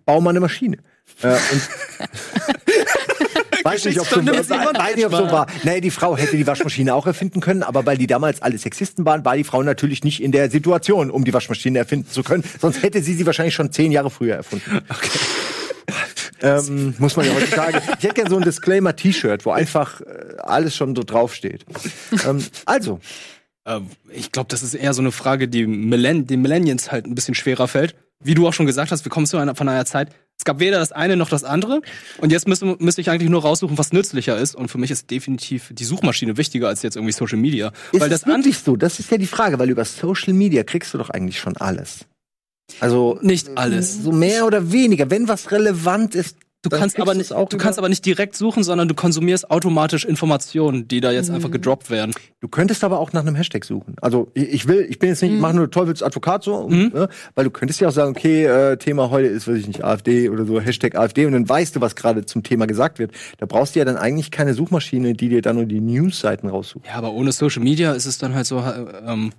[0.05, 0.77] Bau mal eine Maschine.
[1.23, 1.69] Äh, und
[3.63, 5.47] weiß nicht, ob so, weiß nicht, ob so war.
[5.63, 9.05] Nee, die Frau hätte die Waschmaschine auch erfinden können, aber weil die damals alle Sexisten
[9.05, 12.43] waren, war die Frau natürlich nicht in der Situation, um die Waschmaschine erfinden zu können.
[12.59, 14.81] Sonst hätte sie sie wahrscheinlich schon zehn Jahre früher erfunden.
[14.89, 15.19] Okay.
[16.41, 17.81] Ähm, muss man ja heutzutage.
[17.97, 21.65] Ich hätte gerne so ein Disclaimer-T-Shirt, wo einfach äh, alles schon so draufsteht.
[22.25, 22.99] Ähm, also.
[23.65, 27.15] Ähm, ich glaube, das ist eher so eine Frage, die Millenn den Millennials halt ein
[27.15, 27.95] bisschen schwerer fällt.
[28.23, 30.59] Wie du auch schon gesagt hast, wir kommen zu einer, von einer Zeit, es gab
[30.59, 31.81] weder das eine noch das andere.
[32.19, 34.55] Und jetzt müsste, müsste ich eigentlich nur raussuchen, was nützlicher ist.
[34.55, 37.73] Und für mich ist definitiv die Suchmaschine wichtiger als jetzt irgendwie Social Media.
[37.91, 38.77] Ist weil das wirklich so?
[38.77, 42.05] Das ist ja die Frage, weil über Social Media kriegst du doch eigentlich schon alles.
[42.79, 44.03] Also nicht alles.
[44.03, 45.09] So mehr oder weniger.
[45.09, 48.89] Wenn was relevant ist, Du kannst aber nicht, du kannst aber nicht direkt suchen, sondern
[48.89, 51.35] du konsumierst automatisch Informationen, die da jetzt mhm.
[51.35, 52.13] einfach gedroppt werden.
[52.41, 53.95] Du könntest aber auch nach einem Hashtag suchen.
[54.01, 55.39] Also ich will, ich bin jetzt nicht, mhm.
[55.39, 56.91] mache nur Teufelsadvokat so, mhm.
[56.93, 57.07] ne?
[57.35, 60.27] weil du könntest ja auch sagen, okay, äh, Thema heute ist, weiß ich nicht, AfD
[60.27, 63.11] oder so, Hashtag AfD und dann weißt du, was gerade zum Thema gesagt wird.
[63.37, 66.85] Da brauchst du ja dann eigentlich keine Suchmaschine, die dir dann nur die News-Seiten raussucht.
[66.87, 69.31] Ja, aber ohne Social Media ist es dann halt so, äh, ähm,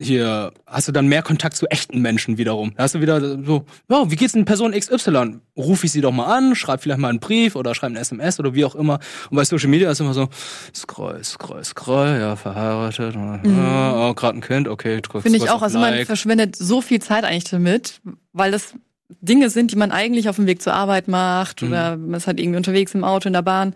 [0.00, 2.72] hier hast du dann mehr Kontakt zu echten Menschen wiederum.
[2.76, 5.40] Da hast du wieder so, ja, wie geht's denn Person XY?
[5.56, 8.38] Ruf ich sie doch mal an, schreib vielleicht mal einen Brief oder schreib eine SMS
[8.38, 9.00] oder wie auch immer.
[9.28, 10.28] Und bei Social Media ist immer so,
[10.74, 13.40] scroll, scroll, scroll, ja, verheiratet, mhm.
[13.44, 15.96] ja, oh, gerade ein Kind, okay, drückst Finde ich auch, also like.
[15.96, 18.00] man verschwendet so viel Zeit eigentlich damit,
[18.32, 18.74] weil das
[19.20, 21.68] Dinge sind, die man eigentlich auf dem Weg zur Arbeit macht mhm.
[21.68, 23.74] oder man ist halt irgendwie unterwegs im Auto, in der Bahn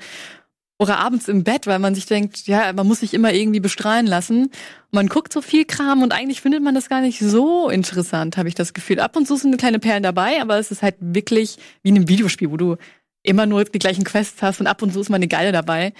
[0.79, 4.07] oder abends im Bett, weil man sich denkt, ja, man muss sich immer irgendwie bestrahlen
[4.07, 4.51] lassen.
[4.91, 8.49] Man guckt so viel Kram und eigentlich findet man das gar nicht so interessant, habe
[8.49, 8.99] ich das Gefühl.
[9.01, 12.09] Ab und zu sind kleine Perlen dabei, aber es ist halt wirklich wie in einem
[12.09, 12.77] Videospiel, wo du
[13.23, 15.93] immer nur die gleichen Quests hast und ab und zu ist mal eine geile dabei.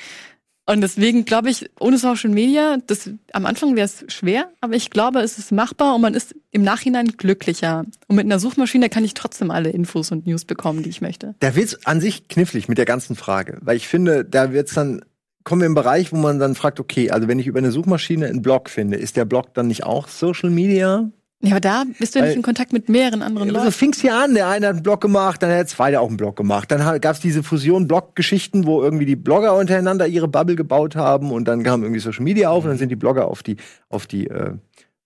[0.73, 4.89] Und deswegen glaube ich, ohne Social Media, das, am Anfang wäre es schwer, aber ich
[4.89, 7.85] glaube, es ist machbar und man ist im Nachhinein glücklicher.
[8.09, 11.35] Und mit einer Suchmaschine kann ich trotzdem alle Infos und News bekommen, die ich möchte.
[11.41, 15.05] Da wird's an sich knifflig mit der ganzen Frage, weil ich finde, da wird's dann
[15.45, 18.27] kommen wir im Bereich, wo man dann fragt, okay, also wenn ich über eine Suchmaschine
[18.27, 21.11] einen Blog finde, ist der Blog dann nicht auch Social Media?
[21.45, 23.59] Ja, aber da bist du ja nicht in Kontakt mit mehreren anderen Leuten.
[23.59, 26.07] Also fing's ja an, der eine hat einen Blog gemacht, dann hat der zweite auch
[26.07, 26.71] einen Blog gemacht.
[26.71, 31.65] Dann gab's diese Fusion-Blog-Geschichten, wo irgendwie die Blogger untereinander ihre Bubble gebaut haben und dann
[31.65, 33.57] kam irgendwie Social Media auf und dann sind die Blogger auf die,
[33.89, 34.53] auf die äh,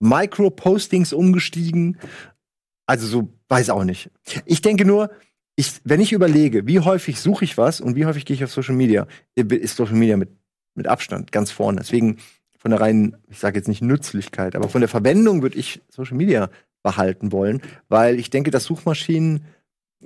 [0.00, 1.96] Micro-Postings umgestiegen.
[2.84, 4.10] Also so, weiß auch nicht.
[4.44, 5.10] Ich denke nur,
[5.56, 8.52] ich, wenn ich überlege, wie häufig suche ich was und wie häufig gehe ich auf
[8.52, 10.28] Social Media, ist Social Media mit,
[10.74, 11.78] mit Abstand ganz vorne.
[11.78, 12.18] Deswegen
[12.66, 16.16] von der reinen, ich sage jetzt nicht Nützlichkeit, aber von der Verwendung würde ich Social
[16.16, 16.50] Media
[16.82, 19.44] behalten wollen, weil ich denke, dass Suchmaschinen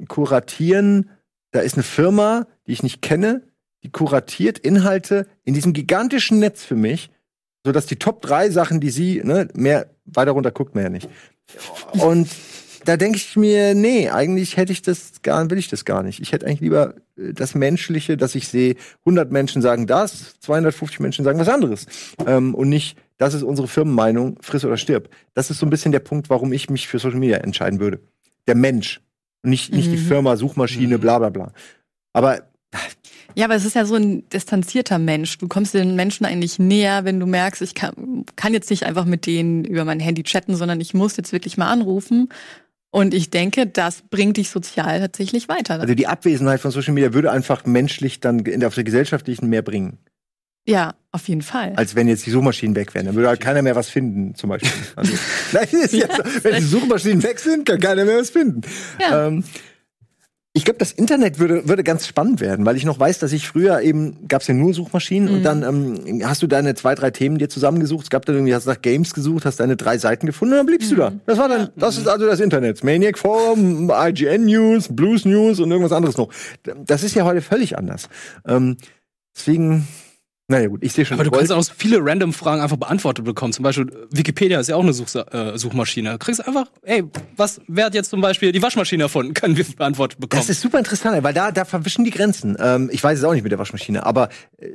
[0.09, 1.09] kuratieren,
[1.53, 3.45] da ist eine Firma, die ich nicht kenne,
[3.83, 7.11] die kuratiert Inhalte in diesem gigantischen Netz für mich,
[7.65, 11.09] sodass die Top 3 Sachen, die sie, ne, mehr, weiter runter guckt man ja nicht.
[11.93, 12.29] Und
[12.85, 16.21] da denke ich mir, nee, eigentlich hätte ich das gar, will ich das gar nicht.
[16.21, 16.97] Ich hätte eigentlich lieber
[17.35, 18.77] das Menschliche, das ich sehe.
[19.01, 21.87] 100 Menschen sagen das, 250 Menschen sagen was anderes.
[22.27, 25.09] Ähm, und nicht, das ist unsere Firmenmeinung, friss oder stirb.
[25.35, 28.01] Das ist so ein bisschen der Punkt, warum ich mich für Social Media entscheiden würde.
[28.47, 29.01] Der Mensch.
[29.43, 29.93] Nicht, nicht mhm.
[29.93, 31.01] die Firma, Suchmaschine, mhm.
[31.01, 31.53] bla bla bla.
[32.13, 32.43] Aber
[33.35, 35.39] ja, aber es ist ja so ein distanzierter Mensch.
[35.39, 39.05] Du kommst den Menschen eigentlich näher, wenn du merkst, ich kann, kann jetzt nicht einfach
[39.05, 42.29] mit denen über mein Handy chatten, sondern ich muss jetzt wirklich mal anrufen.
[42.91, 45.81] Und ich denke, das bringt dich sozial tatsächlich weiter.
[45.81, 49.49] Also die Abwesenheit von Social Media würde einfach menschlich dann in der, auf der gesellschaftlichen
[49.49, 49.99] mehr bringen.
[50.67, 51.73] Ja, auf jeden Fall.
[51.77, 53.07] Als wenn jetzt die Suchmaschinen weg wären.
[53.07, 54.71] Dann würde halt keiner mehr was finden, zum Beispiel.
[54.97, 55.13] Also,
[55.53, 58.61] nein, ist ja, so, wenn die Suchmaschinen weg sind, kann keiner mehr was finden.
[59.01, 59.29] Ja.
[59.29, 59.45] Ähm,
[60.53, 63.47] ich glaube, das Internet würde, würde ganz spannend werden, weil ich noch weiß, dass ich
[63.47, 65.35] früher eben, gab es ja nur Suchmaschinen mhm.
[65.37, 68.05] und dann ähm, hast du deine zwei, drei Themen dir zusammengesucht.
[68.05, 70.67] Es gab dann irgendwie, hast nach Games gesucht, hast deine drei Seiten gefunden und dann
[70.67, 70.97] bliebst mhm.
[70.97, 71.13] du da.
[71.27, 72.83] Das war dann, das ist also das Internet.
[72.83, 76.31] Maniac Forum, IGN News, Blues News und irgendwas anderes noch.
[76.85, 78.09] Das ist ja heute völlig anders.
[78.45, 78.77] Ähm,
[79.37, 79.87] deswegen,
[80.51, 81.15] naja, gut, ich sehe schon.
[81.15, 83.53] Aber du kannst auch viele random Fragen einfach beantwortet bekommen.
[83.53, 86.11] Zum Beispiel, Wikipedia ist ja auch eine Such äh, Suchmaschine.
[86.11, 87.05] Du kriegst einfach, ey,
[87.37, 89.33] was, wer hat jetzt zum Beispiel die Waschmaschine erfunden?
[89.41, 90.41] Können wir beantwortet bekommen.
[90.41, 92.57] Das ist super interessant, weil da, da verwischen die Grenzen.
[92.61, 94.67] Ähm, ich weiß es auch nicht mit der Waschmaschine, aber äh,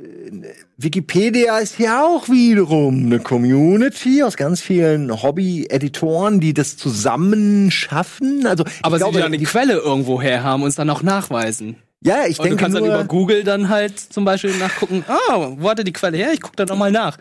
[0.78, 8.46] Wikipedia ist ja auch wiederum eine Community aus ganz vielen Hobby-Editoren, die das zusammen schaffen.
[8.46, 11.76] Also, aber sie ja eine Quelle irgendwo her haben und es dann auch nachweisen.
[12.02, 12.56] Ja, ich denke.
[12.56, 15.92] Du kannst nur, dann über Google dann halt zum Beispiel nachgucken, ah, wo hatte die
[15.92, 16.32] Quelle her?
[16.32, 17.16] Ich gucke da nochmal nach.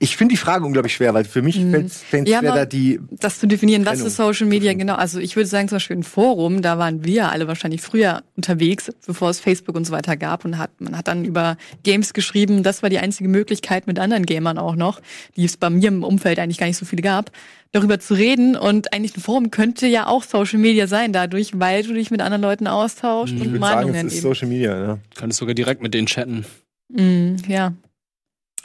[0.00, 2.98] Ich finde die Frage unglaublich schwer, weil für mich fällt es ja, schwer, da die.
[3.10, 4.96] Das zu definieren, was ist Social Media genau.
[4.96, 8.90] Also ich würde sagen, zum Beispiel ein Forum, da waren wir alle wahrscheinlich früher unterwegs,
[9.06, 12.64] bevor es Facebook und so weiter gab und hat, man hat dann über Games geschrieben.
[12.64, 15.00] Das war die einzige Möglichkeit mit anderen Gamern auch noch,
[15.36, 17.30] die es bei mir im Umfeld eigentlich gar nicht so viele gab,
[17.70, 18.56] darüber zu reden.
[18.56, 22.22] Und eigentlich ein Forum könnte ja auch Social Media sein, dadurch, weil du dich mit
[22.22, 23.40] anderen Leuten austauschst mhm.
[23.42, 24.34] und ich Meinungen sagen, es ist eben.
[24.34, 24.98] Social Media, ja.
[25.14, 26.44] Könntest sogar direkt mit denen chatten.
[26.88, 27.72] Mhm, ja.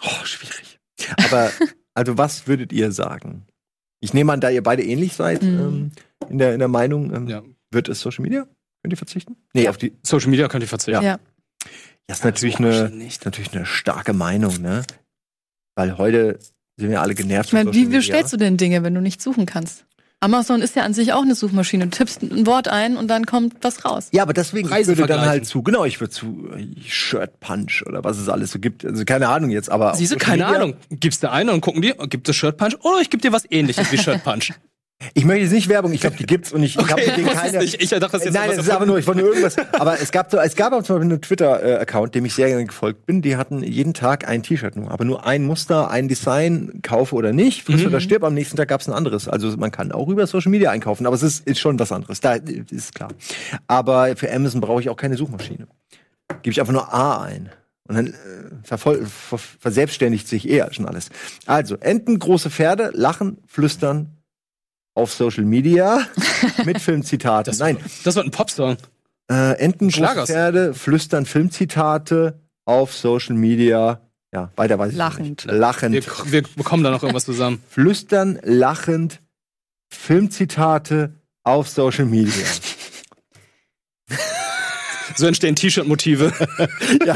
[0.02, 0.75] Oh, schwierig.
[1.26, 1.52] Aber,
[1.94, 3.46] also was würdet ihr sagen?
[4.02, 5.60] Ich nehme an, da ihr beide ähnlich seid mhm.
[5.60, 5.92] ähm,
[6.30, 7.44] in, der, in der Meinung, ähm, ja.
[7.72, 8.48] wird es Social Media?
[8.84, 9.36] Könnt ihr verzichten?
[9.54, 9.70] Nee, ja.
[9.70, 11.04] auf die Social Media könnt ihr verzichten.
[11.04, 11.20] Ja.
[12.08, 12.92] Das ist natürlich, eine,
[13.24, 14.84] natürlich eine starke Meinung, ne?
[15.76, 16.40] Weil heute
[16.78, 17.50] sind wir alle genervt.
[17.50, 19.86] Ich meine, wie bestellst du denn Dinge, wenn du nicht suchen kannst?
[20.26, 21.86] Amazon ist ja an sich auch eine Suchmaschine.
[21.86, 24.08] Du tippst ein Wort ein und dann kommt was raus.
[24.12, 27.84] Ja, aber deswegen ich würde dann halt zu, genau, ich würde zu äh, Shirt Punch
[27.86, 28.84] oder was es alles so gibt.
[28.84, 29.94] Also keine Ahnung jetzt, aber.
[29.94, 30.74] Siehst du, keine Ahnung.
[30.90, 33.44] Gibst du eine und gucken die, gibt es Shirt Punch oder ich gebe dir was
[33.50, 34.52] ähnliches wie Shirt Punch.
[35.14, 37.18] Ich möchte jetzt nicht Werbung, ich glaube, die gibt's und ich, okay, ich habe mit
[37.18, 37.64] denen keine.
[37.64, 39.56] Ich, ich dachte, das jetzt Nein, es ist aber nur, ich wollte nur irgendwas.
[39.74, 42.66] Aber es gab so, es gab auch zum Beispiel einen Twitter-Account, dem ich sehr gerne
[42.66, 43.22] gefolgt bin.
[43.22, 47.34] Die hatten jeden Tag ein T-Shirt nur, aber nur ein Muster, ein Design, kaufe oder
[47.34, 47.88] nicht, friss mhm.
[47.88, 48.24] oder stirb.
[48.24, 49.28] Am nächsten Tag gab's ein anderes.
[49.28, 52.22] Also man kann auch über Social Media einkaufen, aber es ist, ist schon was anderes.
[52.22, 53.10] Da ist klar.
[53.68, 55.68] Aber für Amazon brauche ich auch keine Suchmaschine.
[56.42, 57.50] Gebe ich einfach nur A ein.
[57.88, 58.14] Und dann äh,
[58.64, 61.10] vervoll, ver, verselbstständigt sich eher schon alles.
[61.46, 64.15] Also, Enten, große Pferde, lachen, flüstern,
[64.96, 66.08] auf Social Media
[66.66, 67.52] mit Filmzitaten.
[67.52, 67.78] Das, Nein.
[68.04, 68.78] Das wird ein Popsong.
[69.30, 74.02] Äh, Enten, Pferde, flüstern Filmzitate auf Social Media.
[74.34, 75.46] Ja, weiter weiß ich lachend.
[75.46, 75.46] nicht.
[75.46, 75.94] Lachend.
[75.94, 77.62] Wir, wir bekommen da noch irgendwas zusammen.
[77.70, 79.22] Flüstern, lachend,
[79.90, 82.34] Filmzitate auf Social Media.
[85.16, 86.32] So entstehen T-Shirt-Motive.
[87.06, 87.16] ja.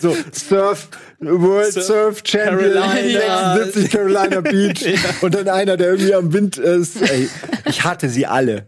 [0.00, 0.88] So, Surf,
[1.20, 3.56] World Surf, Surf Champion, Carolina.
[3.56, 4.80] 76 Carolina Beach.
[4.82, 4.98] ja.
[5.20, 7.00] Und dann einer, der irgendwie am Wind ist.
[7.00, 7.28] Ey,
[7.66, 8.66] ich hatte sie alle,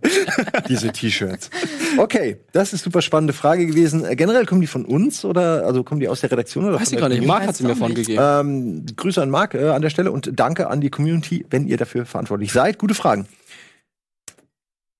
[0.68, 1.50] diese T-Shirts.
[1.96, 4.04] Okay, das ist super spannende Frage gewesen.
[4.04, 6.80] Äh, generell kommen die von uns oder also kommen die aus der Redaktion oder?
[6.80, 7.26] Weiß ich gar nicht.
[7.26, 8.22] Marc hat sie mir von gegeben.
[8.22, 11.76] Ähm, Grüße an Marc äh, an der Stelle und danke an die Community, wenn ihr
[11.76, 12.78] dafür verantwortlich seid.
[12.78, 13.26] Gute Fragen.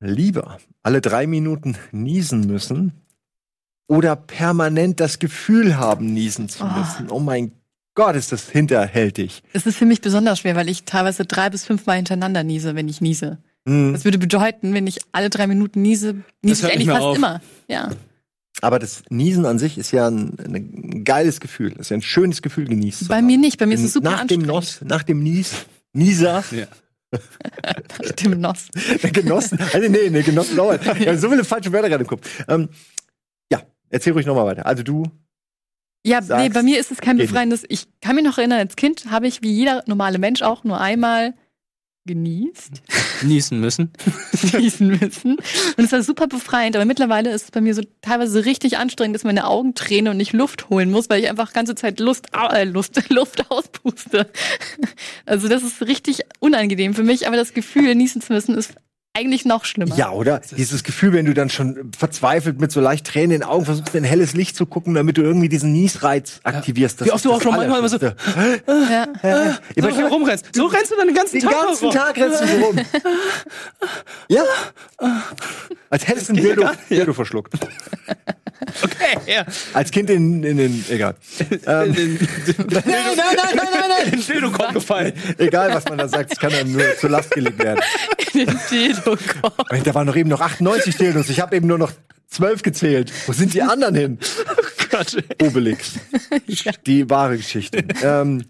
[0.01, 3.04] Lieber alle drei Minuten niesen müssen
[3.87, 6.79] oder permanent das Gefühl haben, niesen zu ah.
[6.79, 7.11] müssen.
[7.11, 7.53] Oh, oh mein
[7.95, 9.43] Gott, ist das hinterhältig.
[9.53, 12.89] Es ist für mich besonders schwer, weil ich teilweise drei bis fünfmal hintereinander niese, wenn
[12.89, 13.39] ich niese.
[13.65, 13.93] Mhm.
[13.93, 17.17] Das würde bedeuten, wenn ich alle drei Minuten niese, niese ich eigentlich fast auf.
[17.17, 17.41] immer.
[17.69, 17.91] Ja.
[18.61, 21.71] Aber das Niesen an sich ist ja ein, ein geiles Gefühl.
[21.71, 23.09] Das ist ja ein schönes Gefühl, genießt.
[23.09, 25.53] Bei mir nicht, bei mir ist es super nach Dem Nos, nach dem Nies,
[25.93, 26.43] Nieser.
[26.51, 26.67] Ja.
[28.03, 28.69] nach dem Noss.
[29.03, 29.59] Der Genossen.
[29.73, 30.83] Also nee, nee, Genossen dauert.
[30.99, 32.29] Ich habe so viele falsche Wörter gerade im Kopf.
[32.49, 32.69] Ähm,
[33.91, 34.67] Erzähl ruhig nochmal weiter.
[34.67, 35.05] Also du.
[36.07, 37.65] Ja, nee, bei mir ist es kein befreiendes.
[37.69, 40.79] Ich kann mich noch erinnern, als Kind habe ich wie jeder normale Mensch auch nur
[40.79, 41.35] einmal
[42.07, 42.83] genießt.
[43.23, 43.91] Niesen müssen.
[44.59, 45.37] Niesen müssen.
[45.77, 49.15] Und es war super befreiend, aber mittlerweile ist es bei mir so teilweise richtig anstrengend,
[49.15, 52.29] dass meine Augen tränen und ich Luft holen muss, weil ich einfach ganze Zeit Lust,
[52.35, 54.31] äh, Lust, Luft auspuste.
[55.25, 58.75] Also das ist richtig unangenehm für mich, aber das Gefühl, niesen zu müssen, ist
[59.15, 59.95] eigentlich noch schlimmer.
[59.97, 60.41] Ja, oder?
[60.57, 63.95] Dieses Gefühl, wenn du dann schon verzweifelt mit so leicht Tränen in den Augen versuchst,
[63.95, 67.01] in helles Licht zu gucken, damit du irgendwie diesen Niesreiz aktivierst.
[67.01, 67.07] Ja.
[67.07, 68.15] Wie oft du auch schon manchmal immer so, ja.
[68.67, 69.07] ja.
[69.23, 69.59] ja.
[69.77, 70.09] So ja.
[70.09, 70.55] rumrennst.
[70.55, 71.53] So rennst du dann den ganzen den Tag.
[71.53, 72.81] Den ganzen Tag rennst du so rum.
[74.29, 74.43] ja.
[75.91, 77.55] Als hättest du ein Dildo, Dildo verschluckt.
[78.83, 79.45] Okay, ja.
[79.73, 81.15] Als Kind in, in den, egal.
[81.41, 84.11] ähm, nein, nein, nein, nein, nein, nein.
[84.11, 85.13] Den Dildo-Korb gefallen.
[85.39, 87.81] Egal, was man da sagt, es kann dann nur zur Last gelegt werden.
[88.33, 89.85] In den Dildo-Korb.
[89.85, 91.29] Da waren noch eben noch 98 Dildos.
[91.29, 91.93] Ich habe eben nur noch
[92.29, 93.13] zwölf gezählt.
[93.27, 94.19] Wo sind die anderen hin?
[94.51, 95.17] Oh Gott.
[95.43, 95.93] Obelix.
[96.47, 96.73] ja.
[96.87, 97.85] Die wahre Geschichte.
[98.03, 98.45] ähm,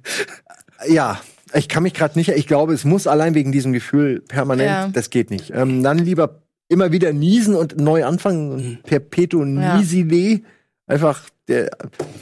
[0.88, 1.20] ja.
[1.56, 4.88] Ich kann mich gerade nicht, ich glaube, es muss allein wegen diesem Gefühl permanent, ja.
[4.88, 5.50] das geht nicht.
[5.54, 8.56] Ähm, dann lieber immer wieder niesen und neu anfangen.
[8.56, 8.78] Mhm.
[8.82, 9.76] Perpetuum ja.
[9.76, 10.42] nisile.
[10.86, 11.70] Einfach, der,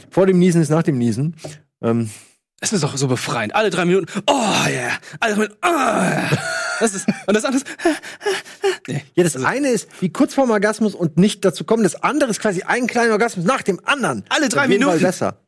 [0.09, 1.35] vor dem Niesen ist nach dem Niesen.
[1.81, 2.09] Ähm,
[2.61, 3.55] es ist auch so befreiend.
[3.55, 6.29] Alle drei Minuten, oh yeah, alle drei Minuten, oh yeah.
[6.79, 7.67] Das ist, und das andere ist,
[8.87, 9.03] nee.
[9.15, 11.83] Ja, das also, eine ist wie kurz vorm Orgasmus und nicht dazu kommen.
[11.83, 14.23] Das andere ist quasi ein kleiner Orgasmus nach dem anderen.
[14.29, 15.01] Alle drei Minuten.
[15.01, 15.39] besser.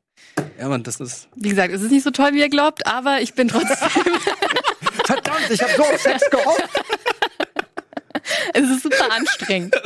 [0.60, 1.30] Ja, Mann, das ist.
[1.36, 3.78] Wie gesagt, es ist nicht so toll, wie ihr glaubt, aber ich bin trotzdem.
[5.06, 6.70] Verdammt, ich habe so auf Sex gehofft.
[8.54, 9.76] Es ist super anstrengend.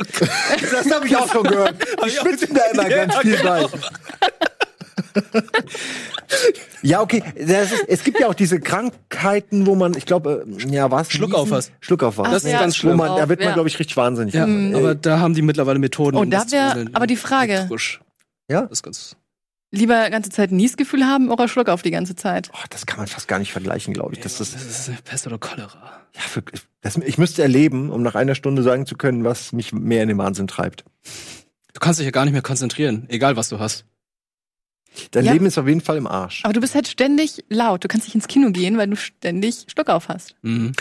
[0.72, 1.74] Das habe ich auch schon gehört.
[2.04, 3.66] Die schwitzen da immer ganz viel bei.
[6.82, 7.22] ja, okay.
[7.34, 11.10] Ist, es gibt ja auch diese Krankheiten, wo man, ich glaube, äh, ja, was?
[11.10, 11.72] Schluckauf hast.
[11.80, 12.32] Schluckauf hast.
[12.32, 12.96] Das ist ganz schlimm.
[12.96, 13.54] Man, da wird man, ja.
[13.54, 14.34] glaube ich, richtig wahnsinnig.
[14.34, 14.74] Ja, mhm.
[14.74, 16.16] aber da haben die mittlerweile Methoden.
[16.16, 17.68] Oh, da wäre, aber die Frage.
[18.48, 18.62] Ja?
[18.62, 19.16] Das ist ganz
[19.70, 22.50] lieber ganze Zeit Niesgefühl haben oder Schluck auf die ganze Zeit?
[22.52, 24.20] Oh, das kann man fast gar nicht vergleichen, glaube ich.
[24.20, 26.06] Das, das, das ist Pest oder Cholera.
[26.14, 26.42] Ja, für,
[26.80, 30.08] das, ich müsste erleben, um nach einer Stunde sagen zu können, was mich mehr in
[30.08, 30.84] den Wahnsinn treibt.
[31.72, 33.84] Du kannst dich ja gar nicht mehr konzentrieren, egal was du hast.
[35.12, 35.32] Dein ja.
[35.32, 36.44] Leben ist auf jeden Fall im Arsch.
[36.44, 37.84] Aber du bist halt ständig laut.
[37.84, 40.34] Du kannst nicht ins Kino gehen, weil du ständig Schluck auf hast.
[40.42, 40.72] Mhm.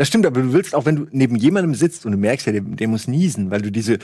[0.00, 2.52] Das stimmt, aber du willst auch, wenn du neben jemandem sitzt und du merkst ja,
[2.52, 3.98] der, der muss niesen, weil du diese,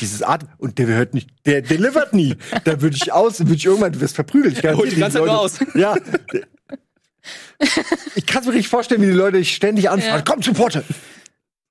[0.00, 2.36] dieses Atem, und der hört nicht, der delivert nie.
[2.62, 4.56] Da würde ich aus, würde ich irgendwann, du wirst verprügelt.
[4.56, 5.58] Ich Hol die ganze Zeit nur aus.
[5.74, 5.96] Ja.
[8.14, 10.18] Ich kann mir richtig vorstellen, wie die Leute dich ständig anfragen.
[10.18, 10.22] Ja.
[10.22, 10.84] Komm, Supporter!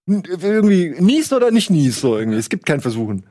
[0.05, 2.37] Irgendwie niest oder nicht niest, so irgendwie.
[2.37, 3.27] Es gibt kein Versuchen.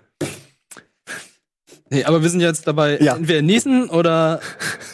[1.90, 3.16] Nee, aber wir sind jetzt dabei, ja.
[3.16, 4.40] entweder niesen oder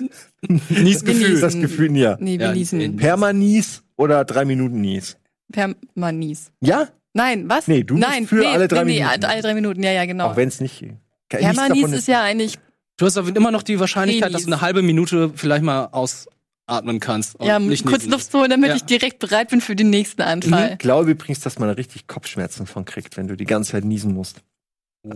[0.48, 1.40] Niesgefühl.
[1.40, 2.16] Das Gefühl, ja.
[2.18, 2.96] Nee, wir ja, niesen.
[2.96, 5.16] Permanis oder drei Minuten Nies.
[5.52, 6.50] Permanis.
[6.60, 6.88] Ja?
[7.12, 7.68] Nein, was?
[7.68, 9.20] Nee, du Nein, für nee, alle drei nee, Minuten.
[9.20, 10.30] Nee, alle drei Minuten, ja, ja, genau.
[10.30, 10.84] Auch wenn es nicht.
[11.28, 12.58] Permanis ist ja eigentlich.
[12.96, 14.42] Du hast aber immer noch die Wahrscheinlichkeit, Penis.
[14.42, 17.36] dass du eine halbe Minute vielleicht mal ausatmen kannst.
[17.40, 18.76] Ja, kurz Luft holen, damit ja.
[18.76, 20.72] ich direkt bereit bin für den nächsten Anfall.
[20.72, 24.12] Ich glaube übrigens, dass man richtig Kopfschmerzen von kriegt, wenn du die ganze Zeit niesen
[24.14, 24.42] musst.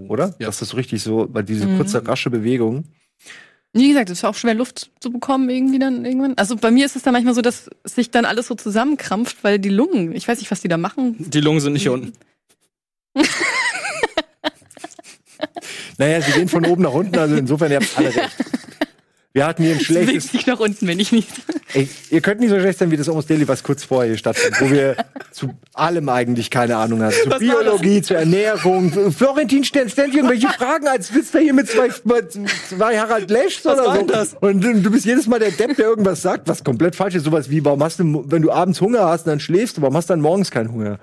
[0.08, 0.34] Oder?
[0.38, 0.46] Ja.
[0.46, 1.78] Dass das so richtig so, weil diese mhm.
[1.78, 2.84] kurze, rasche Bewegung.
[3.74, 6.34] Wie gesagt, es ist auch schwer, Luft zu bekommen irgendwie dann irgendwann.
[6.36, 9.58] Also bei mir ist es dann manchmal so, dass sich dann alles so zusammenkrampft, weil
[9.58, 11.16] die Lungen, ich weiß nicht, was die da machen.
[11.18, 12.12] Die Lungen sind nicht hier unten.
[15.98, 18.36] naja, sie gehen von oben nach unten, also insofern, ihr habt alle recht.
[19.32, 20.32] Wir hatten hier ein schlechtes.
[20.32, 21.28] Ich nach unten, wenn ich nicht.
[21.74, 24.18] Ey, ihr könnt nicht so schlecht sein wie das Almost Daily, was kurz vorher hier
[24.18, 24.96] stattfindet, wo wir
[25.32, 27.16] zu allem eigentlich keine Ahnung hatten.
[27.24, 29.12] Zu was Biologie, zur Ernährung.
[29.12, 33.94] Florentin stellt ständig irgendwelche Fragen, als sitzt er hier mit zwei, zwei Harald Leschs oder
[33.94, 34.02] so.
[34.02, 34.34] Das?
[34.40, 37.24] Und du bist jedes Mal der Depp, der irgendwas sagt, was komplett falsch ist.
[37.24, 39.96] Sowas wie, warum hast du, wenn du abends Hunger hast und dann schläfst du, warum
[39.96, 40.98] hast du dann morgens keinen Hunger?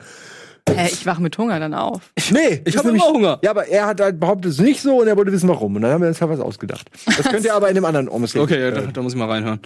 [0.70, 2.12] Hä, ich wach mit Hunger dann auf.
[2.32, 3.40] Nee, ich habe immer Hunger.
[3.44, 5.76] Ja, aber er hat halt behauptet es nicht so und er wollte wissen, warum.
[5.76, 6.90] Und dann haben wir uns halt was ausgedacht.
[7.06, 9.30] Das könnt ihr aber in dem anderen Omes Okay, ja, da, da, muss ich mal
[9.30, 9.60] reinhören.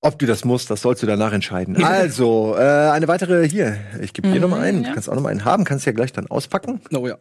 [0.00, 1.82] Ob du das musst, das sollst du danach entscheiden.
[1.84, 3.78] Also, äh, eine weitere hier.
[4.00, 4.82] Ich gebe dir mhm, nochmal einen.
[4.82, 4.88] Ja.
[4.88, 6.80] Du kannst auch nochmal einen haben, kannst ja gleich dann auspacken.
[6.92, 7.18] Oh ja.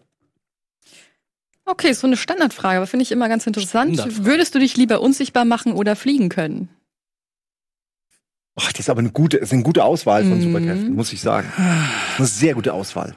[1.66, 4.26] Okay, so eine Standardfrage, aber finde ich immer ganz interessant.
[4.26, 6.70] Würdest du dich lieber unsichtbar machen oder fliegen können?
[8.60, 10.42] Ach, das ist aber eine gute, ist eine gute Auswahl von mhm.
[10.42, 11.52] Superkräften, muss ich sagen.
[12.18, 13.16] Eine sehr gute Auswahl.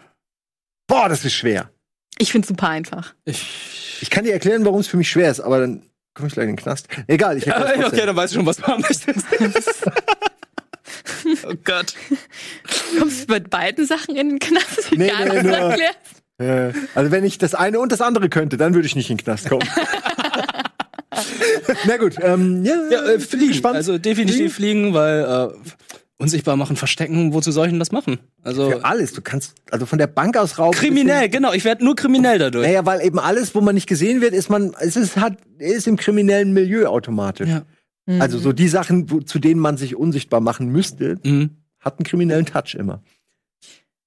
[0.86, 1.70] Boah, das ist schwer.
[2.18, 3.14] Ich finde super einfach.
[3.24, 5.82] Ich, ich kann dir erklären, warum es für mich schwer ist, aber dann
[6.14, 6.86] komme ich gleich in den Knast.
[7.08, 9.26] Egal, ich ja, Okay, dann weißt du schon, was du haben möchtest.
[11.44, 11.94] oh Gott.
[12.98, 14.92] Kommst du mit beiden Sachen in den Knast?
[14.92, 15.76] Nee, nee, nur,
[16.38, 19.16] äh, also wenn ich das eine und das andere könnte, dann würde ich nicht in
[19.16, 19.68] den Knast kommen.
[21.86, 23.54] Na gut, ähm, ja, ja äh, fliegen.
[23.54, 23.76] Spannend.
[23.76, 25.48] Also definitiv fliegen, fliegen weil äh,
[26.16, 28.18] unsichtbar machen, verstecken, wozu soll ich denn das machen?
[28.42, 30.76] Also Für alles, du kannst also von der Bank aus rauben.
[30.76, 32.66] Kriminell, genau, ich werde nur kriminell dadurch.
[32.66, 35.86] Naja, weil eben alles, wo man nicht gesehen wird, ist man es ist hat ist
[35.86, 37.48] im kriminellen Milieu automatisch.
[37.48, 37.62] Ja.
[38.06, 38.20] Mhm.
[38.20, 41.50] Also so die Sachen, wo, zu denen man sich unsichtbar machen müsste, mhm.
[41.80, 43.02] hat einen kriminellen Touch immer.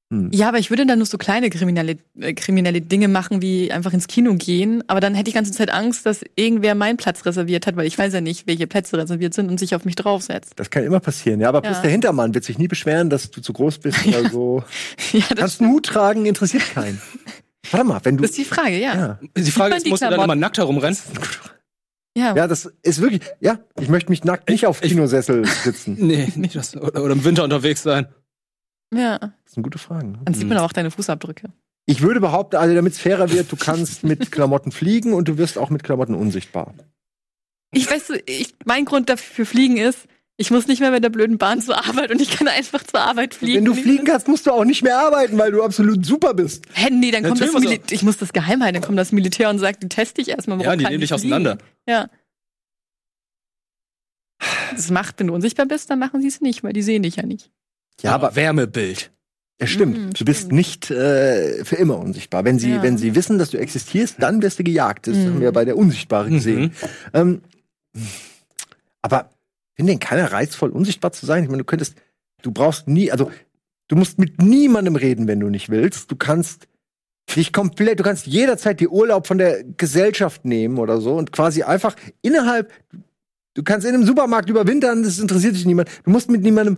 [0.10, 0.30] Hm.
[0.32, 3.92] Ja, aber ich würde dann nur so kleine kriminelle, äh, kriminelle Dinge machen, wie einfach
[3.92, 4.84] ins Kino gehen.
[4.88, 7.88] Aber dann hätte ich die ganze Zeit Angst, dass irgendwer meinen Platz reserviert hat, weil
[7.88, 10.54] ich weiß ja nicht, welche Plätze reserviert sind und sich auf mich draufsetzt.
[10.56, 11.50] Das kann immer passieren, ja.
[11.50, 11.82] Aber ja.
[11.82, 14.64] der Hintermann wird sich nie beschweren, dass du zu groß bist oder so.
[15.12, 17.02] ja, Kannst einen Hut tragen, interessiert keinen.
[17.72, 18.22] Warte mal, wenn du.
[18.22, 18.96] Das ist die Frage, ja.
[18.96, 19.20] ja.
[19.36, 20.98] Die Frage ist, musst du dann immer nackt herumrennen?
[22.18, 22.36] Ja.
[22.36, 25.98] ja, das ist wirklich, ja, ich möchte mich nackt nicht auf Kinosessel sitzen.
[26.00, 28.08] nee, nicht das, oder, oder im Winter unterwegs sein.
[28.94, 29.18] Ja.
[29.20, 30.20] Das sind gute Fragen.
[30.24, 31.50] Dann sieht man auch deine Fußabdrücke.
[31.86, 35.38] Ich würde behaupten, also damit es fairer wird, du kannst mit Klamotten fliegen und du
[35.38, 36.74] wirst auch mit Klamotten unsichtbar.
[37.72, 40.08] Ich weiß, ich, mein Grund dafür fliegen ist,
[40.40, 43.00] ich muss nicht mehr mit der blöden Bahn zur Arbeit und ich kann einfach zur
[43.00, 43.58] Arbeit fliegen.
[43.58, 46.66] Wenn du fliegen kannst, musst du auch nicht mehr arbeiten, weil du absolut super bist.
[46.74, 47.96] Handy, dann kommt Natürlich das Militär.
[47.96, 50.62] Ich muss das geheim halten, dann kommt das Militär und sagt, die teste ich erstmal.
[50.62, 51.58] Ja, die nehmen dich auseinander.
[51.88, 52.08] Ja.
[54.76, 57.16] Das macht, wenn du unsichtbar bist, dann machen sie es nicht, weil die sehen dich
[57.16, 57.50] ja nicht.
[58.02, 59.12] Ja, aber, aber Wärmebild.
[59.60, 59.98] Ja, stimmt.
[59.98, 62.46] Mhm, du bist nicht äh, für immer unsichtbar.
[62.46, 62.84] Wenn sie, ja.
[62.84, 65.08] wenn sie wissen, dass du existierst, dann wirst du gejagt.
[65.08, 65.26] Das mhm.
[65.26, 66.62] haben wir bei der Unsichtbare gesehen.
[66.64, 66.72] Mhm.
[67.14, 67.42] Ähm,
[69.02, 69.32] aber
[69.78, 71.44] finde denn keiner reizvoll, unsichtbar zu sein?
[71.44, 71.96] Ich meine, du könntest,
[72.42, 73.32] du brauchst nie, also
[73.88, 76.12] du musst mit niemandem reden, wenn du nicht willst.
[76.12, 76.68] Du kannst
[77.36, 81.64] dich komplett, du kannst jederzeit die Urlaub von der Gesellschaft nehmen oder so und quasi
[81.64, 82.72] einfach innerhalb,
[83.54, 85.90] du kannst in einem Supermarkt überwintern, das interessiert dich niemand.
[86.04, 86.78] Du musst mit niemandem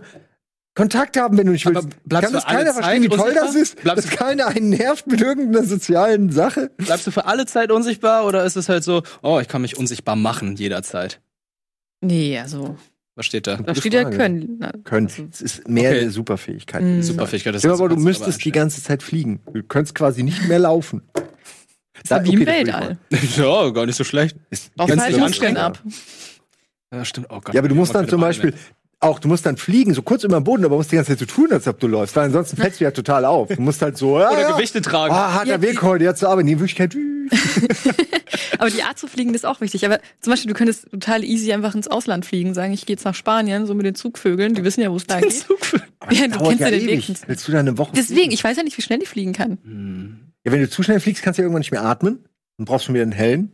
[0.80, 1.88] Kontakt haben, wenn du nicht willst.
[2.08, 3.82] Aber Kann das keiner verstehen, wie toll das ist?
[3.82, 6.70] Bleibst dass keiner einen nervt mit irgendeiner sozialen Sache?
[6.78, 9.76] Bleibst du für alle Zeit unsichtbar oder ist es halt so, oh, ich kann mich
[9.76, 11.20] unsichtbar machen jederzeit?
[12.00, 12.78] Nee, also.
[13.14, 13.56] Was steht da?
[13.56, 14.58] Da steht ja können.
[14.84, 15.06] Können.
[15.08, 16.00] Also, es ist mehr okay.
[16.00, 16.82] eine Superfähigkeit.
[16.82, 17.02] Mhm.
[17.02, 19.40] Superfähigkeit ist ja, aber du müsstest die ganze Zeit fliegen.
[19.52, 21.02] Du könntest quasi nicht mehr laufen.
[22.08, 22.96] Das ist wie im Weltall.
[23.36, 24.34] Ja, gar nicht so schlecht.
[24.48, 25.78] Ist Auf ganz Muskeln ab.
[26.90, 28.54] Ja, stimmt auch gar Ja, aber du musst dann zum Beispiel,
[29.00, 31.18] auch, du musst dann fliegen, so kurz über den Boden, aber musst die ganze Zeit
[31.20, 33.48] so tun, als ob du läufst, weil ansonsten fällst du ja total auf.
[33.48, 34.52] Du musst halt so, ja, Oder ja.
[34.52, 35.14] Gewichte tragen.
[35.14, 36.94] Ah, harter ja, Weg heute, jetzt aber in Wirklichkeit.
[38.58, 39.86] aber die Art zu fliegen ist auch wichtig.
[39.86, 43.04] Aber zum Beispiel, du könntest total easy einfach ins Ausland fliegen, sagen, ich gehe jetzt
[43.04, 45.46] nach Spanien, so mit den Zugvögeln, die wissen ja, wo es lang geht.
[46.10, 47.08] Ja, du kennst ja den ewig.
[47.08, 47.16] Weg.
[47.26, 48.32] Willst du da eine Woche Deswegen, fliegen?
[48.32, 49.58] ich weiß ja nicht, wie schnell ich fliegen kann.
[49.62, 50.32] Hm.
[50.44, 52.24] Ja, wenn du zu schnell fliegst, kannst du ja irgendwann nicht mehr atmen.
[52.56, 53.50] Dann brauchst du wieder einen Helm.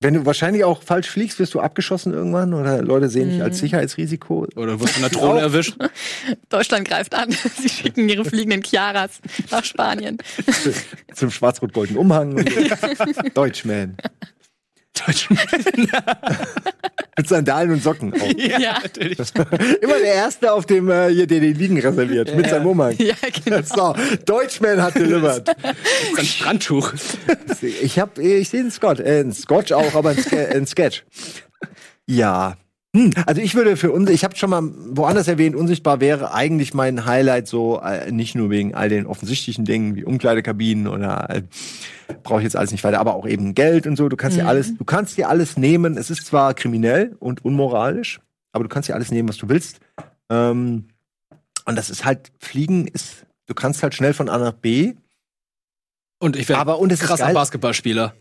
[0.00, 3.56] Wenn du wahrscheinlich auch falsch fliegst, wirst du abgeschossen irgendwann oder Leute sehen dich als
[3.56, 3.60] mhm.
[3.62, 4.46] Sicherheitsrisiko.
[4.54, 5.76] Oder wirst du von der Drohne erwischt.
[6.48, 7.30] Deutschland greift an.
[7.60, 10.18] Sie schicken ihre fliegenden Chiaras nach Spanien.
[11.14, 12.36] Zum schwarz-rot-goldenen Umhang.
[13.34, 13.96] Deutschman.
[14.94, 15.38] Deutschman.
[17.16, 18.12] Mit Sandalen und Socken.
[18.14, 18.32] Auch.
[18.36, 19.18] Ja, ja, natürlich.
[19.80, 22.28] Immer der Erste, auf dem äh, hier der den Liegen reserviert.
[22.30, 22.36] Ja.
[22.36, 22.94] Mit seinem Umhang.
[22.98, 23.62] Ja, genau.
[23.62, 25.48] So, Deutschman hat delivered.
[26.16, 26.92] Ein Strandtuch.
[27.82, 30.24] Ich hab, ich sehe einen Scott, äh, einen Scotch auch, aber ein,
[30.54, 31.04] ein Sketch.
[32.06, 32.56] Ja.
[32.96, 36.72] Hm, also ich würde für uns, ich habe schon mal woanders erwähnt, unsichtbar wäre eigentlich
[36.72, 41.42] mein Highlight so, äh, nicht nur wegen all den offensichtlichen Dingen wie Umkleidekabinen oder äh,
[42.22, 44.08] brauche ich jetzt alles nicht weiter, aber auch eben Geld und so.
[44.08, 44.42] Du kannst mhm.
[44.42, 45.98] dir alles, du kannst dir alles nehmen.
[45.98, 48.20] Es ist zwar kriminell und unmoralisch,
[48.52, 49.80] aber du kannst dir alles nehmen, was du willst.
[50.30, 50.88] Ähm,
[51.66, 54.94] und das ist halt, Fliegen ist, du kannst halt schnell von A nach B.
[56.20, 58.14] Und ich wäre ein krasser Basketballspieler.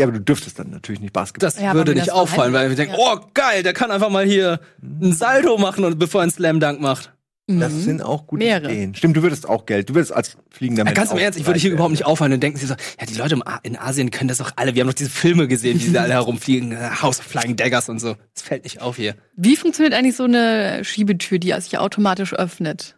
[0.00, 1.50] Ja, aber du dürftest dann natürlich nicht Basketball.
[1.50, 3.00] Das ja, würde nicht auffallen, weil wir denken, ja.
[3.00, 6.58] oh geil, der kann einfach mal hier ein Salto machen und bevor er einen Slam
[6.58, 7.12] Dunk macht.
[7.46, 7.80] Das mhm.
[7.80, 8.72] sind auch gute Mehrere.
[8.72, 8.94] Ideen.
[8.94, 9.90] Stimmt, du würdest auch Geld.
[9.90, 10.96] Du würdest als fliegender Mensch.
[10.96, 12.30] Ja, ganz im Ernst, ich würde hier überhaupt nicht auffallen.
[12.30, 14.74] Dann denken sie so, ja, die Leute in Asien können das doch alle.
[14.74, 16.72] Wir haben doch diese Filme gesehen, wie sie alle herumfliegen.
[16.72, 18.16] Äh, House of Flying Daggers und so.
[18.34, 19.16] Das fällt nicht auf hier.
[19.36, 22.96] Wie funktioniert eigentlich so eine Schiebetür, die sich automatisch öffnet?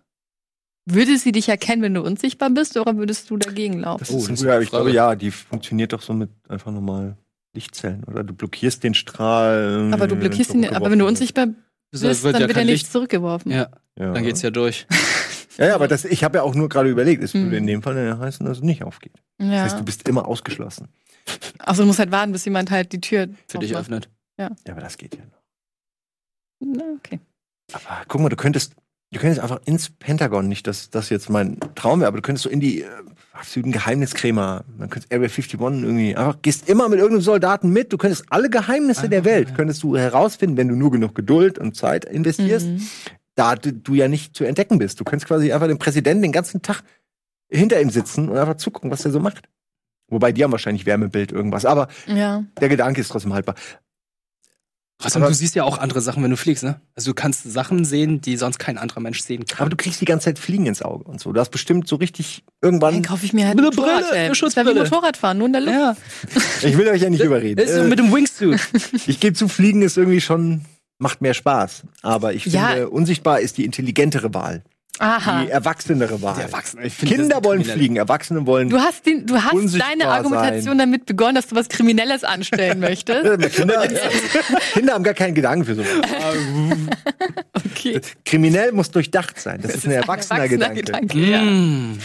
[0.85, 4.01] Würde sie dich erkennen, wenn du unsichtbar bist, oder würdest du dagegen laufen?
[4.01, 7.17] Das ist oh, das ich glaube, ja, die funktioniert doch so mit einfach normal
[7.55, 8.25] Lichtzellen, oder?
[8.25, 9.91] Du blockierst den Strahl.
[9.93, 11.49] Aber du blockierst ihn, aber wenn du unsichtbar
[11.91, 13.53] bist, wird dann ja wird er nicht zurückgeworfen.
[13.53, 13.69] Ja.
[13.99, 14.13] ja.
[14.13, 14.87] Dann geht's ja durch.
[15.59, 17.55] ja, ja, aber das, ich habe ja auch nur gerade überlegt, es würde mhm.
[17.55, 19.13] in dem Fall heißen, dass es nicht aufgeht.
[19.39, 19.51] Ja.
[19.51, 20.89] Das heißt, du bist immer ausgeschlossen.
[21.59, 24.09] Also du musst halt warten, bis jemand halt die Tür für dich öffnet.
[24.39, 24.51] Ja.
[24.67, 25.43] Ja, aber das geht ja noch.
[26.61, 27.21] Na, okay.
[27.73, 28.75] Aber guck mal, du könntest
[29.13, 32.45] Du könntest einfach ins Pentagon, nicht, dass das jetzt mein Traum wäre, aber du könntest
[32.45, 32.87] so in die äh,
[33.33, 37.99] absoluten Geheimniskrämer, man könnte Area 51 irgendwie, einfach gehst immer mit irgendeinem Soldaten mit, du
[37.99, 39.55] könntest alle Geheimnisse ah, der Welt, ja.
[39.55, 42.89] könntest du herausfinden, wenn du nur genug Geduld und Zeit investierst, mhm.
[43.35, 44.99] da du, du, ja nicht zu entdecken bist.
[44.99, 46.83] Du könntest quasi einfach den Präsidenten den ganzen Tag
[47.51, 49.43] hinter ihm sitzen und einfach zugucken, was er so macht.
[50.09, 52.45] Wobei die haben wahrscheinlich Wärmebild irgendwas, aber ja.
[52.61, 53.57] der Gedanke ist trotzdem haltbar.
[55.03, 56.81] Was, und du siehst ja auch andere Sachen, wenn du fliegst, ne?
[56.95, 59.61] Also du kannst Sachen sehen, die sonst kein anderer Mensch sehen kann.
[59.61, 61.33] Aber du kriegst die ganze Zeit Fliegen ins Auge und so.
[61.33, 62.95] Du hast bestimmt so richtig irgendwann.
[62.95, 64.75] Dann kaufe ich mir halt eine Motorrad, Brille, eine Schutzbrille.
[64.75, 65.77] Motorradfahren, nur in der Luft.
[65.77, 65.97] Ja.
[66.69, 67.61] Ich will euch ja nicht überreden.
[67.61, 68.61] Ist äh, mit dem Wingsuit.
[69.07, 70.65] Ich gebe zu, Fliegen ist irgendwie schon,
[70.99, 71.83] macht mehr Spaß.
[72.03, 72.87] Aber ich finde, ja.
[72.87, 74.63] unsichtbar ist die intelligentere Wahl.
[74.99, 75.45] Aha.
[75.45, 76.47] Die erwachsenere Wahrheit.
[76.47, 76.89] Erwachsene.
[76.91, 78.69] Kinder wollen fliegen, Erwachsene wollen.
[78.69, 80.79] Du hast, den, du hast deine Argumentation sein.
[80.79, 83.23] damit begonnen, dass du was Kriminelles anstellen möchtest.
[83.55, 83.89] Kinder,
[84.75, 85.89] Kinder, haben gar keinen Gedanken für sowas.
[87.67, 88.01] okay.
[88.25, 89.61] Kriminell muss durchdacht sein.
[89.63, 91.07] Das, das ist ein erwachsener, erwachsener Gedanke.
[91.07, 91.43] Gedanke ja.
[91.43, 91.99] Mm.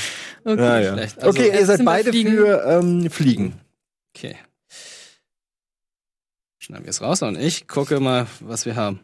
[0.46, 0.94] Okay, ja, ja.
[0.94, 2.32] Also, okay ihr seid beide fliegen.
[2.32, 3.54] für ähm, Fliegen.
[4.16, 4.38] Okay.
[6.58, 9.02] Schneiden wir es raus und ich gucke mal, was wir haben.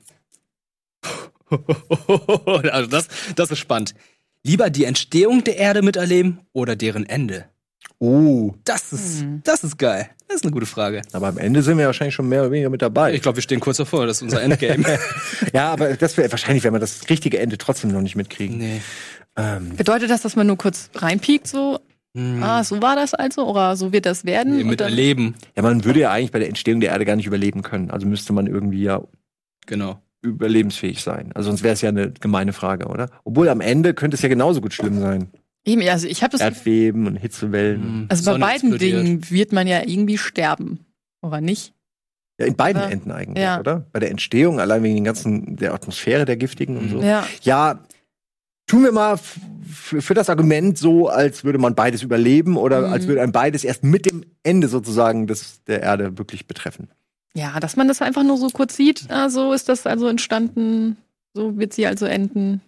[2.72, 3.94] also das, das ist spannend.
[4.46, 7.46] Lieber die Entstehung der Erde miterleben oder deren Ende?
[8.00, 8.54] Oh.
[8.66, 9.42] Das ist, hm.
[9.46, 10.10] das ist geil.
[10.28, 11.02] Das ist eine gute Frage.
[11.14, 13.14] Aber am Ende sind wir wahrscheinlich schon mehr oder weniger mit dabei.
[13.14, 14.06] Ich glaube, wir stehen kurz davor.
[14.06, 14.84] Das ist unser Endgame.
[15.54, 18.58] ja, aber das wäre wahrscheinlich, wenn wir das richtige Ende trotzdem noch nicht mitkriegen.
[18.58, 18.82] Nee.
[19.38, 19.78] Ähm.
[19.78, 21.80] Bedeutet das, dass man nur kurz reinpiekt, so?
[22.16, 22.44] Hm.
[22.44, 23.48] Ah, so war das also?
[23.48, 24.58] Oder so wird das werden?
[24.58, 25.36] Nee, mit erleben.
[25.56, 27.90] Ja, man würde ja eigentlich bei der Entstehung der Erde gar nicht überleben können.
[27.92, 29.02] Also müsste man irgendwie ja.
[29.66, 31.32] Genau überlebensfähig sein.
[31.36, 33.10] Also sonst wäre es ja eine gemeine Frage, oder?
[33.24, 35.28] Obwohl am Ende könnte es ja genauso gut schlimm sein.
[35.66, 38.02] Eben, also ich habe das Erdbeben und Hitzewellen.
[38.02, 38.06] Mhm.
[38.10, 39.06] Also bei beiden explodiert.
[39.06, 40.80] Dingen wird man ja irgendwie sterben,
[41.22, 41.74] oder nicht?
[42.40, 42.92] Ja, in beiden oder?
[42.92, 43.60] Enden eigentlich, ja.
[43.60, 43.86] oder?
[43.92, 47.02] Bei der Entstehung, allein wegen den ganzen der Atmosphäre der giftigen und so.
[47.02, 47.26] Ja.
[47.42, 47.80] ja
[48.66, 49.18] tun wir mal
[49.66, 52.94] für das Argument so, als würde man beides überleben oder mhm.
[52.94, 56.90] als würde ein beides erst mit dem Ende sozusagen des, der Erde wirklich betreffen.
[57.36, 60.98] Ja, dass man das einfach nur so kurz sieht, ah, so ist das also entstanden,
[61.34, 62.62] so wird sie also enden.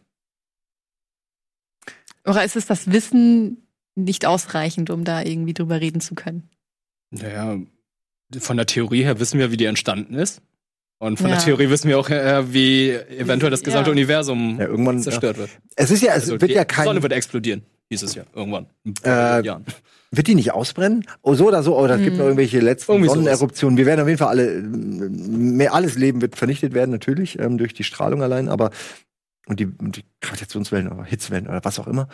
[2.26, 6.50] Oder ist es das Wissen nicht ausreichend, um da irgendwie drüber reden zu können?
[7.12, 7.60] Naja,
[8.40, 10.42] von der Theorie her wissen wir, wie die entstanden ist.
[10.98, 11.36] Und von ja.
[11.36, 13.92] der Theorie wissen wir auch, äh, wie eventuell das gesamte ja.
[13.92, 15.50] Universum ja, irgendwann, zerstört wird.
[15.76, 16.84] Es ist ja, es also wird ja kein.
[16.84, 18.68] Die Sonne wird explodieren, hieß es ja irgendwann.
[19.04, 19.66] Äh, Jahren.
[20.16, 21.06] Wird die nicht ausbrennen?
[21.22, 22.06] Oh, so oder so, oder es hm.
[22.06, 23.78] gibt noch irgendwelche letzten Irgendwie Sonneneruptionen.
[23.78, 27.74] Wir werden auf jeden Fall alle, mehr alles Leben wird vernichtet werden, natürlich, ähm, durch
[27.74, 28.72] die Strahlung allein, aber,
[29.48, 32.08] und die, und die Gravitationswellen oder Hitzwellen oder was auch immer.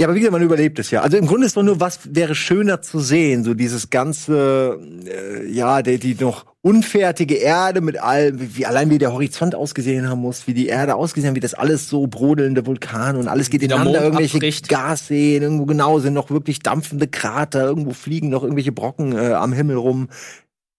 [0.00, 1.02] Ja, aber wie gesagt, man überlebt es ja.
[1.02, 5.50] Also im Grunde ist doch nur, was wäre schöner zu sehen, so dieses ganze, äh,
[5.50, 10.20] ja, die, die noch unfertige Erde mit all, wie allein wie der Horizont ausgesehen haben
[10.20, 14.04] muss, wie die Erde ausgesehen, wie das alles so brodelnde Vulkane und alles geht ineinander,
[14.04, 14.68] irgendwelche abbricht.
[14.68, 19.52] Gasseen, irgendwo genau sind noch wirklich dampfende Krater, irgendwo fliegen noch irgendwelche Brocken äh, am
[19.52, 20.08] Himmel rum.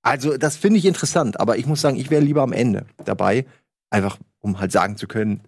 [0.02, 3.46] Also das finde ich interessant, aber ich muss sagen, ich wäre lieber am Ende dabei,
[3.90, 5.42] einfach um halt sagen zu können,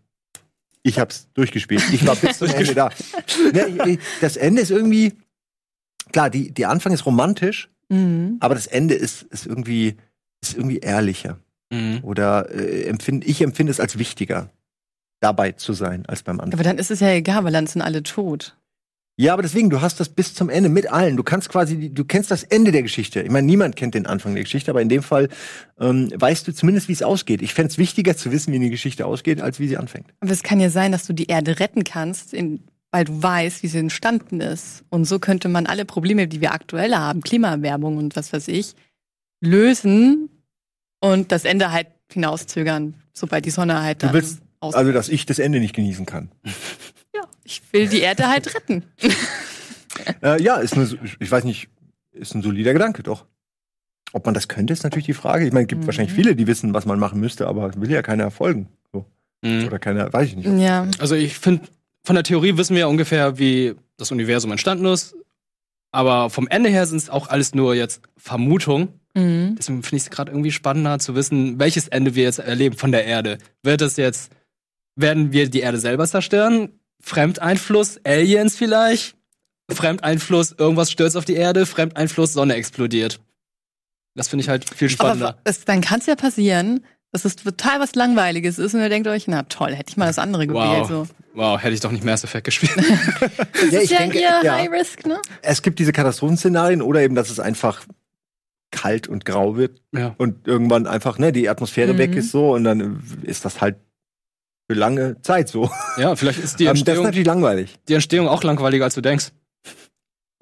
[0.83, 1.83] ich hab's durchgespielt.
[1.91, 2.89] Ich war bis zum Ende da.
[4.21, 5.13] Das Ende ist irgendwie,
[6.11, 8.37] klar, die, die Anfang ist romantisch, mhm.
[8.39, 9.95] aber das Ende ist, ist irgendwie,
[10.41, 11.37] ist irgendwie ehrlicher.
[11.71, 11.99] Mhm.
[12.03, 14.49] Oder äh, empfind, ich empfinde es als wichtiger,
[15.19, 16.53] dabei zu sein, als beim Anfang.
[16.53, 18.57] Aber dann ist es ja egal, weil dann sind alle tot.
[19.17, 21.17] Ja, aber deswegen, du hast das bis zum Ende mit allen.
[21.17, 23.21] Du kannst quasi, du kennst das Ende der Geschichte.
[23.21, 25.29] Ich meine, niemand kennt den Anfang der Geschichte, aber in dem Fall
[25.79, 27.41] ähm, weißt du zumindest, wie es ausgeht.
[27.41, 30.07] Ich fände es wichtiger zu wissen, wie eine Geschichte ausgeht, als wie sie anfängt.
[30.21, 33.63] Aber es kann ja sein, dass du die Erde retten kannst, in, weil du weißt,
[33.63, 34.85] wie sie entstanden ist.
[34.89, 38.75] Und so könnte man alle Probleme, die wir aktuell haben, Klimaerwärmung und was weiß ich,
[39.41, 40.29] lösen
[40.99, 44.11] und das Ende halt hinauszögern, sobald die Sonne halt dann.
[44.11, 46.31] Du willst, also, dass ich das Ende nicht genießen kann.
[47.43, 48.83] Ich will die Erde halt retten.
[50.23, 50.89] äh, ja, ist eine,
[51.19, 51.69] ich weiß nicht,
[52.11, 53.25] ist ein solider Gedanke, doch.
[54.13, 55.45] Ob man das könnte, ist natürlich die Frage.
[55.45, 55.85] Ich meine, es gibt mhm.
[55.87, 58.67] wahrscheinlich viele, die wissen, was man machen müsste, aber will ja keiner erfolgen.
[58.91, 59.05] So.
[59.41, 59.67] Mhm.
[59.67, 60.47] Oder keiner, weiß ich nicht.
[60.59, 60.87] Ja.
[60.99, 61.67] Also ich finde,
[62.03, 65.15] von der Theorie wissen wir ja ungefähr, wie das Universum entstanden ist.
[65.91, 68.99] Aber vom Ende her sind es auch alles nur jetzt Vermutungen.
[69.13, 69.55] Mhm.
[69.57, 72.91] Deswegen finde ich es gerade irgendwie spannender zu wissen, welches Ende wir jetzt erleben von
[72.91, 73.37] der Erde.
[73.61, 74.31] Wird es jetzt,
[74.95, 76.69] werden wir die Erde selber zerstören?
[77.01, 79.15] Fremdeinfluss, Aliens vielleicht.
[79.69, 83.19] Fremdeinfluss, irgendwas stürzt auf die Erde, Fremdeinfluss, Sonne explodiert.
[84.15, 85.29] Das finde ich halt viel spannender.
[85.29, 88.89] Aber es, dann kann es ja passieren, dass es total was Langweiliges ist und ihr
[88.89, 90.81] denkt euch, na toll, hätte ich mal das andere gewählt.
[90.81, 91.07] Wow, so.
[91.33, 92.73] wow hätte ich doch nicht Mass Effect gespielt.
[93.53, 94.55] das ja, ist ja denke, eher ja.
[94.55, 95.21] High Risk, ne?
[95.41, 97.85] Es gibt diese Katastrophenszenarien oder eben, dass es einfach
[98.71, 100.15] kalt und grau wird ja.
[100.17, 101.97] und irgendwann einfach, ne, die Atmosphäre mhm.
[101.97, 103.75] weg ist so und dann ist das halt
[104.69, 105.69] für lange Zeit so.
[105.97, 106.85] Ja, vielleicht ist die Entstehung.
[106.85, 107.75] das ist natürlich langweilig.
[107.87, 109.31] Die Entstehung auch langweiliger, als du denkst.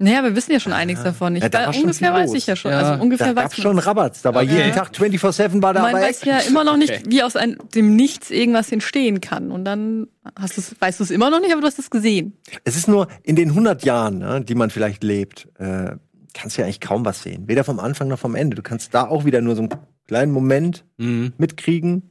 [0.02, 1.36] Naja, wir wissen ja schon einiges davon.
[1.36, 2.70] Ich, ja, da ungefähr weiß ich ja schon.
[2.70, 2.78] Ja.
[2.78, 4.22] Also ungefähr da weiß schon Rabatz.
[4.22, 4.56] Da war okay.
[4.56, 5.82] jeden Tag 24-7 war da.
[5.82, 7.02] Man weiß ja immer noch nicht, okay.
[7.06, 9.50] wie aus einem, dem Nichts irgendwas entstehen kann.
[9.50, 12.32] Und dann hast du's, weißt du es immer noch nicht, aber du hast es gesehen.
[12.64, 15.96] Es ist nur in den 100 Jahren, ne, die man vielleicht lebt, äh,
[16.32, 17.46] kannst du ja eigentlich kaum was sehen.
[17.46, 18.56] Weder vom Anfang noch vom Ende.
[18.56, 19.70] Du kannst da auch wieder nur so einen
[20.08, 21.34] kleinen Moment mhm.
[21.36, 22.09] mitkriegen.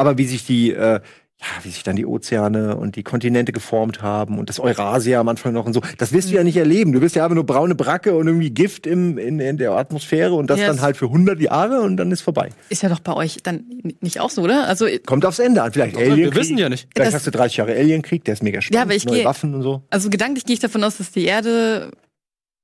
[0.00, 0.98] Aber wie sich die, äh,
[1.40, 5.28] ja, wie sich dann die Ozeane und die Kontinente geformt haben und das Eurasia am
[5.28, 5.82] Anfang noch und so.
[5.98, 6.92] Das wirst du ja nicht erleben.
[6.92, 10.32] Du wirst ja einfach nur braune Bracke und irgendwie Gift im, in, in der Atmosphäre
[10.32, 10.68] und das yes.
[10.68, 12.48] dann halt für 100 Jahre und dann ist vorbei.
[12.70, 13.64] Ist ja doch bei euch dann
[14.00, 14.68] nicht auch so, oder?
[14.68, 15.70] Also kommt aufs Ende an.
[15.70, 16.16] Vielleicht Alien.
[16.16, 16.88] Wir wissen ja nicht.
[16.94, 18.76] Vielleicht das hast du 30 Jahre Alienkrieg, der ist mega spannend.
[18.76, 19.82] Ja, aber ich neue geh, Waffen und so.
[19.90, 21.90] Also gedanklich gehe ich davon aus, dass die Erde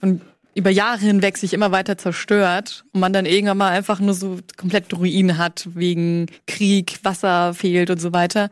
[0.01, 0.23] von
[0.57, 4.39] über Jahre hinweg sich immer weiter zerstört und man dann irgendwann mal einfach nur so
[4.57, 8.49] komplett Ruinen hat wegen Krieg, Wasser fehlt und so weiter.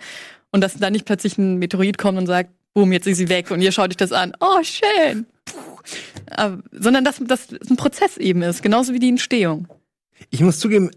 [0.50, 3.50] Und dass da nicht plötzlich ein Meteorit kommt und sagt, boom, jetzt ist sie weg
[3.50, 4.34] und ihr schaut euch das an.
[4.40, 5.26] Oh, schön.
[6.30, 9.66] Aber, sondern dass das ein Prozess eben ist, genauso wie die Entstehung.
[10.30, 10.90] Ich muss zugeben,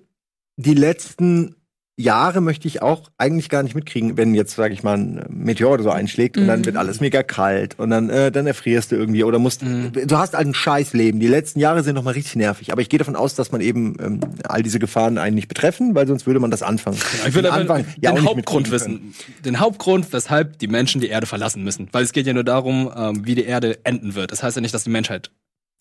[0.58, 1.56] die letzten
[2.00, 5.74] Jahre möchte ich auch eigentlich gar nicht mitkriegen, wenn jetzt, sage ich mal, ein Meteor
[5.74, 6.66] oder so einschlägt und dann mhm.
[6.66, 9.92] wird alles mega kalt und dann, äh, dann erfrierst du irgendwie oder musst, mhm.
[9.94, 11.20] du hast halt ein Scheißleben.
[11.20, 12.72] Die letzten Jahre sind noch mal richtig nervig.
[12.72, 15.96] Aber ich gehe davon aus, dass man eben ähm, all diese Gefahren einen nicht betreffen,
[15.96, 17.00] weil sonst würde man das anfangen.
[17.28, 19.16] ich würde Anfang ja den Hauptgrund wissen.
[19.44, 21.90] Den Hauptgrund, weshalb die Menschen die Erde verlassen müssen.
[21.94, 24.32] Weil es geht ja nur darum, ähm, wie die Erde enden wird.
[24.32, 25.32] Das heißt ja nicht, dass die Menschheit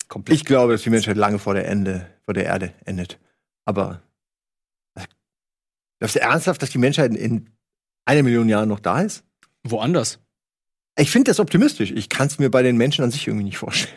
[0.07, 0.35] komplett.
[0.35, 3.19] Ich glaube, dass die Menschheit lange vor der Ende, vor der Erde endet.
[3.65, 4.01] Aber
[5.99, 7.49] Glaubst du ernsthaft, dass die Menschheit in
[8.05, 9.23] einer Million Jahren noch da ist?
[9.63, 10.19] Woanders.
[10.99, 11.91] Ich finde das optimistisch.
[11.91, 13.93] Ich kann es mir bei den Menschen an sich irgendwie nicht vorstellen.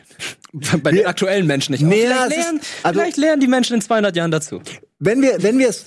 [0.82, 1.82] bei den aktuellen Menschen nicht.
[1.82, 4.60] Nee, vielleicht, lernen, ist, also, vielleicht lernen die Menschen in 200 Jahren dazu.
[4.98, 5.86] Wenn wir, wenn wir es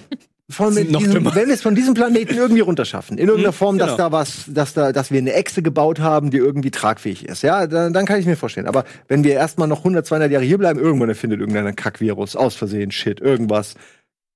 [0.49, 3.91] von diesem, wenn wir es von diesem Planeten irgendwie runterschaffen, in irgendeiner hm, Form, dass
[3.91, 4.09] genau.
[4.09, 7.67] da was, dass da, dass wir eine Echse gebaut haben, die irgendwie tragfähig ist, ja,
[7.67, 8.67] dann, dann kann ich mir vorstellen.
[8.67, 12.55] Aber wenn wir erstmal noch 100, 200 Jahre hier bleiben, irgendwann erfindet irgendeiner Kackvirus, aus
[12.55, 13.75] Versehen, Shit, irgendwas.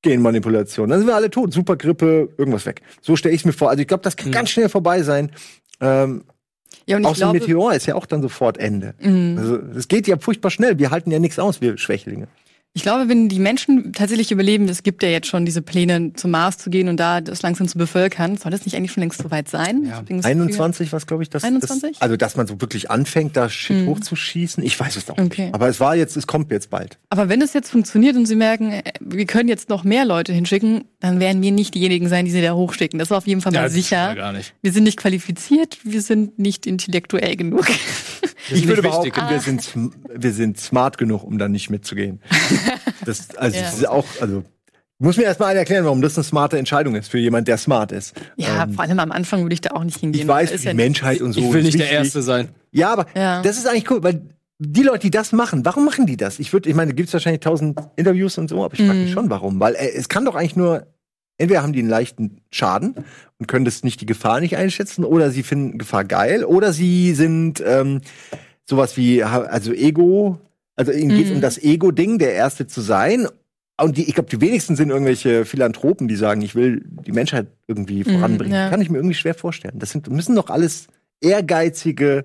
[0.01, 0.89] Genmanipulation.
[0.89, 1.53] Dann sind wir alle tot.
[1.53, 2.81] Supergrippe, irgendwas weg.
[3.01, 3.69] So stelle ich es mir vor.
[3.69, 4.33] Also ich glaube, das kann mhm.
[4.33, 5.31] ganz schnell vorbei sein.
[5.81, 6.23] Ähm,
[6.85, 8.93] ja, und ich auch so ein Meteor ist ja auch dann sofort Ende.
[8.99, 9.37] Mhm.
[9.37, 10.79] Also es geht ja furchtbar schnell.
[10.79, 12.27] Wir halten ja nichts aus, wir Schwächlinge.
[12.77, 16.29] Ich glaube, wenn die Menschen tatsächlich überleben, es gibt ja jetzt schon diese Pläne, zum
[16.29, 19.19] Mars zu gehen und da das langsam zu bevölkern, soll das nicht eigentlich schon längst
[19.19, 19.83] so weit sein?
[19.87, 20.03] Ja.
[20.07, 21.93] 21, was glaube ich, das 21?
[21.93, 23.87] Das, also, dass man so wirklich anfängt, da Shit mhm.
[23.87, 25.45] hochzuschießen, ich weiß es auch okay.
[25.45, 25.55] nicht.
[25.55, 26.99] Aber es war jetzt, es kommt jetzt bald.
[27.09, 30.31] Aber wenn es jetzt funktioniert und sie merken, äh, wir können jetzt noch mehr Leute
[30.31, 32.99] hinschicken, dann werden wir nicht diejenigen sein, die sie da hochschicken.
[32.99, 34.13] Das ist auf jeden Fall mal ja, sicher.
[34.13, 34.53] Gar nicht.
[34.61, 37.65] Wir sind nicht qualifiziert, wir sind nicht intellektuell genug.
[38.49, 39.71] Ich würde behaupten, wir sind,
[40.09, 42.21] wir sind smart genug, um da nicht mitzugehen.
[43.05, 43.63] Das, also, ja.
[43.63, 44.43] das ist auch, also,
[44.99, 48.15] muss mir erstmal erklären, warum das eine smarte Entscheidung ist für jemand, der smart ist.
[48.35, 50.23] Ja, ähm, vor allem am Anfang würde ich da auch nicht hingehen.
[50.23, 51.39] Ich weiß, die ja Menschheit und so.
[51.39, 52.49] Ich will nicht der Erste sein.
[52.71, 53.41] Ja, aber ja.
[53.41, 54.21] das ist eigentlich cool, weil
[54.59, 56.39] die Leute, die das machen, warum machen die das?
[56.39, 59.09] Ich würde, ich meine, gibt es wahrscheinlich tausend Interviews und so, aber ich frage mich
[59.09, 59.13] mhm.
[59.13, 59.59] schon, warum.
[59.59, 60.87] Weil äh, es kann doch eigentlich nur,
[61.37, 62.95] entweder haben die einen leichten Schaden
[63.37, 67.13] und können das nicht die Gefahr nicht einschätzen, oder sie finden Gefahr geil, oder sie
[67.13, 68.01] sind ähm,
[68.65, 70.39] sowas wie, also Ego,
[70.77, 71.41] also ihnen geht es um mhm.
[71.41, 73.27] das Ego-Ding, der Erste zu sein.
[73.79, 77.47] Und die, ich glaube, die wenigsten sind irgendwelche Philanthropen, die sagen, ich will die Menschheit
[77.67, 78.53] irgendwie mhm, voranbringen.
[78.53, 78.69] Ja.
[78.69, 79.77] Kann ich mir irgendwie schwer vorstellen.
[79.77, 80.87] Das sind, müssen doch alles
[81.19, 82.23] ehrgeizige,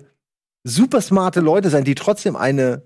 [0.63, 2.83] super smarte Leute sein, die trotzdem eine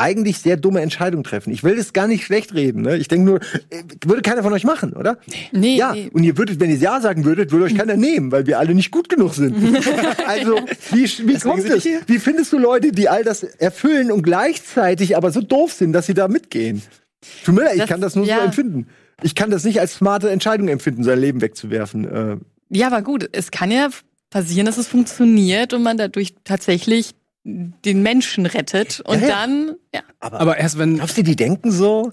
[0.00, 1.52] eigentlich sehr dumme Entscheidung treffen.
[1.52, 2.82] Ich will das gar nicht schlecht reden.
[2.82, 2.96] Ne?
[2.96, 3.40] Ich denke nur,
[3.70, 5.18] äh, würde keiner von euch machen, oder?
[5.52, 5.76] Nee.
[5.76, 5.92] Ja.
[5.92, 6.10] Nee.
[6.12, 8.74] Und ihr würdet, wenn ihr ja sagen würdet, würde euch keiner nehmen, weil wir alle
[8.74, 9.54] nicht gut genug sind.
[10.26, 10.58] also,
[10.92, 11.84] wie, wie kommt es?
[12.06, 16.06] Wie findest du Leute, die all das erfüllen und gleichzeitig aber so doof sind, dass
[16.06, 16.82] sie da mitgehen?
[17.44, 18.38] Tut mir leid, ich kann das nur ja.
[18.38, 18.86] so empfinden.
[19.22, 22.04] Ich kann das nicht als smarte Entscheidung empfinden, sein Leben wegzuwerfen.
[22.04, 22.36] Äh.
[22.70, 23.90] Ja, aber gut, es kann ja
[24.30, 27.10] passieren, dass es funktioniert und man dadurch tatsächlich
[27.44, 29.34] den Menschen rettet und ja, ja.
[29.34, 30.02] dann, ja.
[30.18, 30.96] Aber, aber erst wenn.
[30.96, 32.12] Glaubst du, die denken so?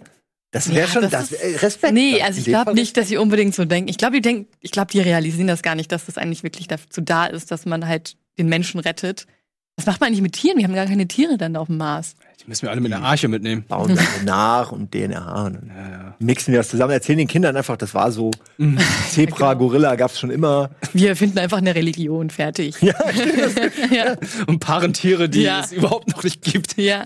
[0.52, 1.94] Das wäre ja, schon das, das ist, Respekt.
[1.94, 3.90] Nee, also ich glaube nicht, dass sie unbedingt so denken.
[3.90, 6.68] Ich glaube, die denken, ich glaube, die realisieren das gar nicht, dass das eigentlich wirklich
[6.68, 9.28] dazu da ist, dass man halt den Menschen rettet.
[9.76, 10.58] Was macht man eigentlich mit Tieren?
[10.58, 12.16] Wir haben gar keine Tiere dann auf dem Mars.
[12.40, 13.66] Die müssen wir alle mit einer Arche mitnehmen.
[13.68, 16.16] Bauen wir nach und DNA und ja, ja.
[16.20, 18.32] mixen wir das zusammen, erzählen den Kindern einfach, das war so.
[18.58, 18.78] Mhm.
[19.10, 19.68] Zebra, genau.
[19.68, 20.70] Gorilla gab's schon immer.
[20.94, 22.76] Wir finden einfach eine Religion, fertig.
[22.82, 22.94] Ja,
[23.92, 24.16] ja.
[24.46, 26.78] Und Paarentiere, die es überhaupt noch nicht gibt.
[26.78, 27.06] Ja.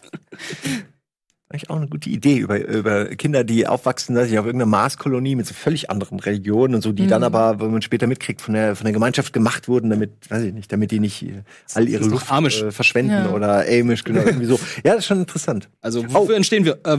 [1.52, 5.36] Eigentlich auch eine gute Idee über, über Kinder, die aufwachsen, dass ich auf irgendeiner Marskolonie
[5.36, 7.10] mit so völlig anderen Religionen und so, die mhm.
[7.10, 10.44] dann aber, wenn man später mitkriegt, von der, von der Gemeinschaft gemacht wurden, damit, weiß
[10.44, 11.44] ich nicht, damit die nicht äh,
[11.74, 13.32] all ihre Luft äh, verschwenden ja.
[13.32, 14.60] oder Amish, genau, irgendwie so.
[14.84, 15.70] Ja, das ist schon interessant.
[15.82, 16.38] Also, wofür oh.
[16.38, 16.80] entstehen wir?
[16.86, 16.98] Äh,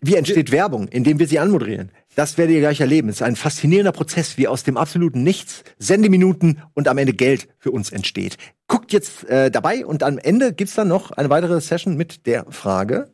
[0.00, 1.90] wie entsteht Werbung, indem wir sie anmoderieren?
[2.14, 3.08] Das werdet ihr gleich erleben.
[3.08, 7.48] Es ist ein faszinierender Prozess, wie aus dem absoluten Nichts Sendeminuten und am Ende Geld
[7.58, 8.36] für uns entsteht.
[8.68, 12.46] Guckt jetzt äh, dabei und am Ende gibt's dann noch eine weitere Session mit der
[12.50, 13.08] Frage,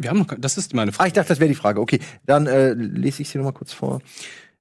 [0.00, 1.04] wir haben das ist meine Frage.
[1.04, 1.78] Ah, ich dachte, das wäre die Frage.
[1.78, 4.00] Okay, dann äh, lese ich sie nochmal kurz vor.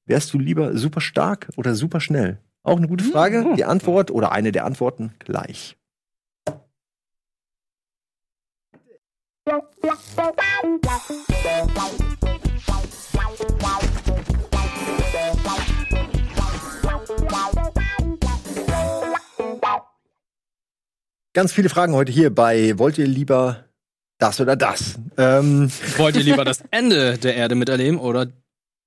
[0.06, 2.40] Wärst du lieber super stark oder super schnell?
[2.62, 3.42] Auch eine gute hm, Frage.
[3.44, 3.56] Mhm.
[3.56, 5.78] Die Antwort oder eine der Antworten gleich.
[21.34, 23.69] Ganz viele Fragen heute hier bei Wollt ihr lieber
[24.20, 25.00] das oder das?
[25.18, 25.72] Ähm.
[25.98, 28.28] Wollt ihr lieber das Ende der Erde miterleben oder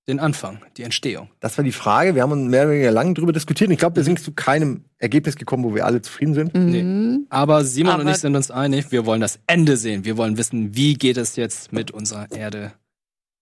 [0.06, 1.30] den Anfang, die Entstehung?
[1.40, 2.14] Das war die Frage.
[2.14, 3.68] Wir haben uns mehr oder weniger lang drüber diskutiert.
[3.68, 6.54] Und ich glaube, wir sind zu keinem Ergebnis gekommen, wo wir alle zufrieden sind.
[6.54, 6.70] Mhm.
[6.70, 7.26] Nee.
[7.30, 10.04] Aber Simon Aber und ich sind uns einig, wir wollen das Ende sehen.
[10.04, 12.72] Wir wollen wissen, wie geht es jetzt mit unserer Erde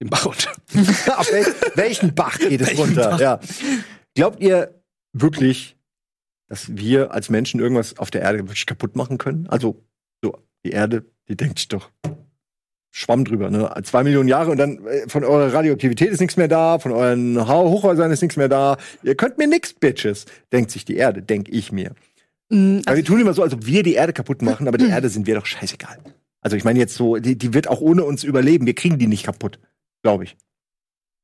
[0.01, 0.51] im Bach runter.
[1.19, 3.19] Auf wel welchen Bach geht es runter?
[3.21, 3.41] Ja.
[4.15, 4.83] Glaubt ihr
[5.13, 5.77] wirklich,
[6.49, 9.47] dass wir als Menschen irgendwas auf der Erde wirklich kaputt machen können?
[9.49, 9.85] Also,
[10.23, 11.91] so, die Erde, die denkt sich doch,
[12.91, 13.73] Schwamm drüber, ne?
[13.85, 17.49] Zwei Millionen Jahre und dann äh, von eurer Radioaktivität ist nichts mehr da, von euren
[17.49, 18.79] Hochhäusern ist nichts mehr da.
[19.05, 21.93] Ihr könnt mir nix, Bitches, denkt sich die Erde, denk ich mir.
[22.49, 24.89] Mhm, also wir tun immer so, als ob wir die Erde kaputt machen, aber die
[24.89, 25.99] Erde sind wir doch scheißegal.
[26.41, 28.67] Also ich meine jetzt so, die, die wird auch ohne uns überleben.
[28.67, 29.61] Wir kriegen die nicht kaputt,
[30.03, 30.37] glaube ich.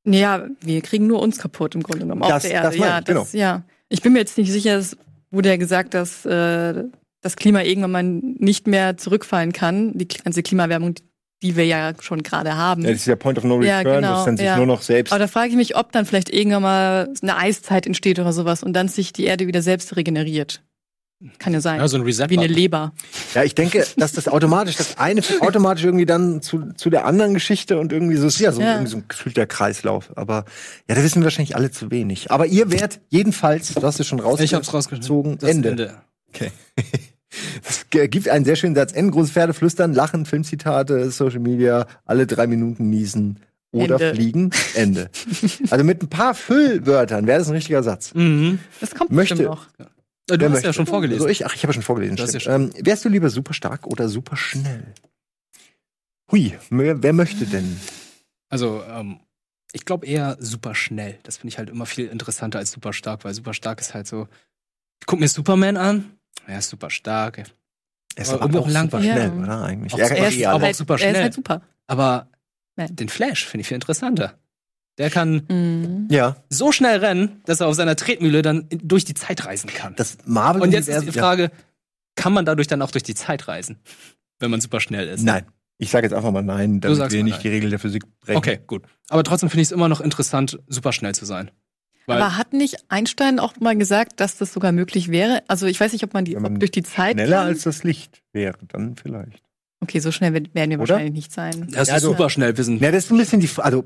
[0.05, 2.69] Ja, wir kriegen nur uns kaputt im Grunde genommen auf der Erde.
[2.69, 3.27] Das ja, das, genau.
[3.33, 3.65] ja.
[3.89, 4.97] Ich bin mir jetzt nicht sicher, es
[5.33, 6.85] wurde ja gesagt, dass äh,
[7.27, 10.95] das Klima irgendwann mal nicht mehr zurückfallen kann, die ganze Klimaerwärmung,
[11.43, 12.83] die wir ja schon gerade haben.
[12.83, 14.57] Ja, das ist ja Point of No Return, ja, genau, das dann sich ja.
[14.57, 15.13] nur noch selbst.
[15.13, 18.63] Aber da frage ich mich, ob dann vielleicht irgendwann mal eine Eiszeit entsteht oder sowas
[18.63, 20.63] und dann sich die Erde wieder selbst regeneriert.
[21.39, 21.81] Kann ja sein.
[21.81, 22.93] Ja, so ein Reset Wie eine Leber.
[23.35, 27.33] Ja, ich denke, dass das automatisch, das eine automatisch irgendwie dann zu, zu der anderen
[27.33, 28.75] Geschichte und irgendwie so ist ja so, ja.
[28.75, 30.13] Irgendwie so ein gefühlter Kreislauf.
[30.15, 30.45] Aber
[30.89, 32.31] ja, da wissen wir wahrscheinlich alle zu wenig.
[32.31, 34.45] Aber ihr werdet jedenfalls, du hast es schon rausgezogen.
[34.45, 35.39] Ich hab's rausgezogen.
[35.41, 35.71] Ende.
[35.71, 35.95] Ende.
[36.29, 36.53] Okay.
[37.65, 38.93] Es gibt einen sehr schönen Satz.
[38.93, 43.41] N, große Pferde flüstern, lachen, Filmzitate, Social Media, alle drei Minuten niesen
[43.73, 44.15] oder Ende.
[44.15, 44.51] fliegen.
[44.75, 45.11] Ende.
[45.71, 48.15] also mit ein paar Füllwörtern wäre das ein richtiger Satz.
[48.15, 48.59] Mhm.
[48.81, 49.67] Das kommt möchte, noch.
[50.27, 50.67] Du hast möchte?
[50.67, 51.23] ja schon vorgelesen.
[51.23, 52.17] Also ich, ach, ich habe ja schon vorgelesen.
[52.17, 52.53] Ja schon.
[52.53, 54.95] Ähm, wärst du lieber super stark oder super schnell?
[56.33, 57.81] Hui, wer, wer möchte denn?
[58.49, 59.21] Also, ähm,
[59.73, 61.19] ich glaube eher super schnell.
[61.23, 64.07] Das finde ich halt immer viel interessanter als super stark, weil super stark ist halt
[64.07, 64.27] so.
[65.01, 66.16] Ich guck mir Superman an,
[66.47, 67.39] er ist super stark.
[67.39, 69.43] Er ist aber, aber auch super schnell, ja.
[69.43, 69.63] oder?
[69.63, 69.93] Eigentlich.
[69.93, 71.11] Auch, er, ist, aber auch super schnell.
[71.11, 71.63] Er ist halt super.
[71.87, 72.29] Aber
[72.77, 72.97] Nein.
[72.97, 74.39] den Flash finde ich viel interessanter.
[74.99, 76.09] Der kann mhm.
[76.11, 76.37] ja.
[76.49, 79.95] so schnell rennen, dass er auf seiner Tretmühle dann durch die Zeit reisen kann.
[79.97, 81.51] Das Marvel Und jetzt ist die Frage, ja.
[82.15, 83.79] kann man dadurch dann auch durch die Zeit reisen,
[84.39, 85.23] wenn man super schnell ist?
[85.23, 85.45] Nein.
[85.79, 87.43] Ich sage jetzt einfach mal nein, damit wir nicht nein.
[87.43, 88.39] die Regel der Physik brechen.
[88.39, 88.85] Okay, gut.
[89.11, 91.51] Aber trotzdem finde ich es immer noch interessant, super schnell zu sein.
[92.07, 95.43] Weil Aber hat nicht Einstein auch mal gesagt, dass das sogar möglich wäre?
[95.49, 97.15] Also ich weiß nicht, ob man, die, man ob durch die Zeit.
[97.15, 97.47] Schneller kann.
[97.49, 99.43] als das Licht wäre, dann vielleicht.
[99.81, 100.79] Okay, so schnell werden wir Oder?
[100.79, 101.69] wahrscheinlich nicht sein.
[101.73, 102.79] Das ist also, super schnell, wissen.
[102.79, 103.51] Ja, das ist ein bisschen die.
[103.59, 103.85] Also,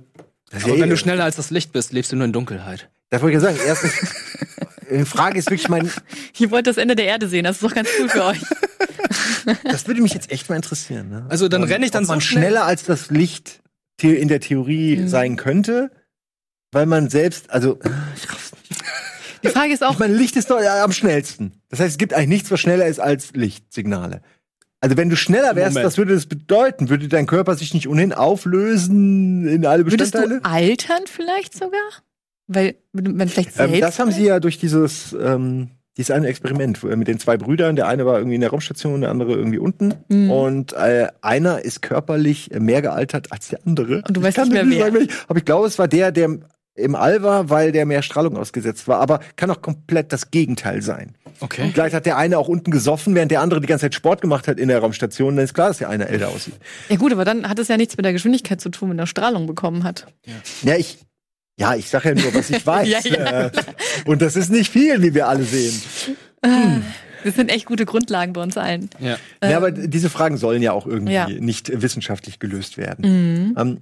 [0.52, 2.90] Aber ja wenn du schneller als das Licht bist, lebst du nur in Dunkelheit.
[3.08, 3.58] Das wollte ich ja sagen.
[3.66, 4.14] Erstens,
[4.90, 5.90] die Frage ist wirklich mein.
[6.38, 8.42] Ihr wollt das Ende der Erde sehen, das ist doch ganz cool für euch.
[9.64, 11.08] das würde mich jetzt echt mal interessieren.
[11.08, 11.26] Ne?
[11.30, 13.60] Also dann renne ich dann so man schneller als das Licht
[14.02, 15.08] in der Theorie mhm.
[15.08, 15.90] sein könnte
[16.72, 17.78] weil man selbst, also
[18.16, 18.82] ich raff's nicht.
[19.42, 19.98] Die Frage ist auch.
[19.98, 21.52] Mein Licht ist doch am schnellsten.
[21.70, 24.20] Das heißt, es gibt eigentlich nichts, was schneller ist als Lichtsignale.
[24.80, 25.86] Also wenn du schneller wärst, Moment.
[25.86, 26.88] was würde das bedeuten?
[26.88, 30.30] Würde dein Körper sich nicht ohnehin auflösen in alle Bestandteile?
[30.30, 31.80] Würdest du altern vielleicht sogar?
[32.46, 36.82] Weil man vielleicht selbst ähm, Das haben sie ja durch dieses ähm, dieses eine Experiment
[36.82, 37.76] mit den zwei Brüdern.
[37.76, 39.94] Der eine war irgendwie in der Raumstation, der andere irgendwie unten.
[40.08, 40.30] Mhm.
[40.30, 44.02] Und äh, einer ist körperlich mehr gealtert als der andere.
[44.08, 45.06] Und du weißt nicht mehr wer.
[45.28, 46.38] Aber ich glaube, es war der, der
[46.74, 49.00] im All war, weil der mehr Strahlung ausgesetzt war.
[49.00, 51.16] Aber kann auch komplett das Gegenteil sein.
[51.40, 51.62] Okay.
[51.62, 54.20] Und vielleicht hat der eine auch unten gesoffen, während der andere die ganze Zeit Sport
[54.20, 55.36] gemacht hat in der Raumstation.
[55.36, 56.54] Dann ist klar, dass der eine älter aussieht.
[56.88, 59.06] Ja gut, aber dann hat es ja nichts mit der Geschwindigkeit zu tun, wenn er
[59.06, 60.06] Strahlung bekommen hat.
[60.26, 60.98] Ja, ja ich,
[61.58, 62.88] ja, ich sage ja nur, was ich weiß.
[62.88, 63.46] ja, ja.
[63.46, 63.50] Äh,
[64.04, 65.80] und das ist nicht viel, wie wir alle sehen.
[66.44, 66.82] Hm.
[67.24, 68.88] Das sind echt gute Grundlagen bei uns allen.
[68.98, 69.18] Ja.
[69.42, 71.28] Ähm, ja, aber diese Fragen sollen ja auch irgendwie ja.
[71.28, 73.04] nicht wissenschaftlich gelöst werden.
[73.04, 73.54] Mhm.
[73.58, 73.78] Ähm,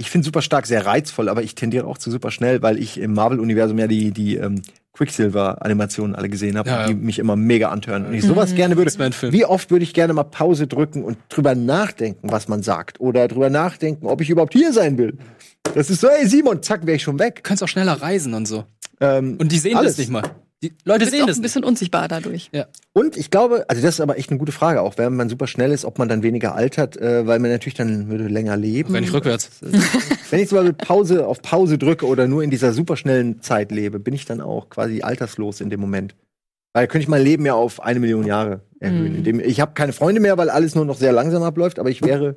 [0.00, 2.98] ich finde super stark sehr reizvoll, aber ich tendiere auch zu super schnell, weil ich
[2.98, 4.62] im Marvel-Universum ja die, die ähm,
[4.94, 6.86] Quicksilver-Animationen alle gesehen habe, ja, ja.
[6.88, 8.06] die mich immer mega antören.
[8.06, 8.56] Und ich sowas mhm.
[8.56, 8.90] gerne würde.
[9.30, 12.98] Wie oft würde ich gerne mal Pause drücken und drüber nachdenken, was man sagt?
[12.98, 15.18] Oder drüber nachdenken, ob ich überhaupt hier sein will?
[15.74, 17.36] Das ist so, ey Simon, zack, wäre ich schon weg.
[17.36, 18.64] Du kannst auch schneller reisen und so.
[19.02, 19.92] Ähm, und die sehen alles.
[19.92, 20.22] das nicht mal.
[20.62, 22.50] Die Leute sehen das ein bisschen unsichtbar dadurch.
[22.52, 22.66] Ja.
[22.92, 25.46] Und ich glaube, also das ist aber echt eine gute Frage, auch wenn man super
[25.46, 28.92] schnell ist, ob man dann weniger altert, äh, weil man natürlich dann würde länger leben.
[28.92, 29.50] Wenn ich rückwärts.
[30.30, 33.72] wenn ich zum Beispiel Pause auf Pause drücke oder nur in dieser super schnellen Zeit
[33.72, 36.14] lebe, bin ich dann auch quasi alterslos in dem Moment.
[36.74, 39.12] Weil könnte ich mein Leben ja auf eine Million Jahre erhöhen.
[39.12, 39.18] Mhm.
[39.18, 42.02] Indem, ich habe keine Freunde mehr, weil alles nur noch sehr langsam abläuft, aber ich
[42.02, 42.36] wäre,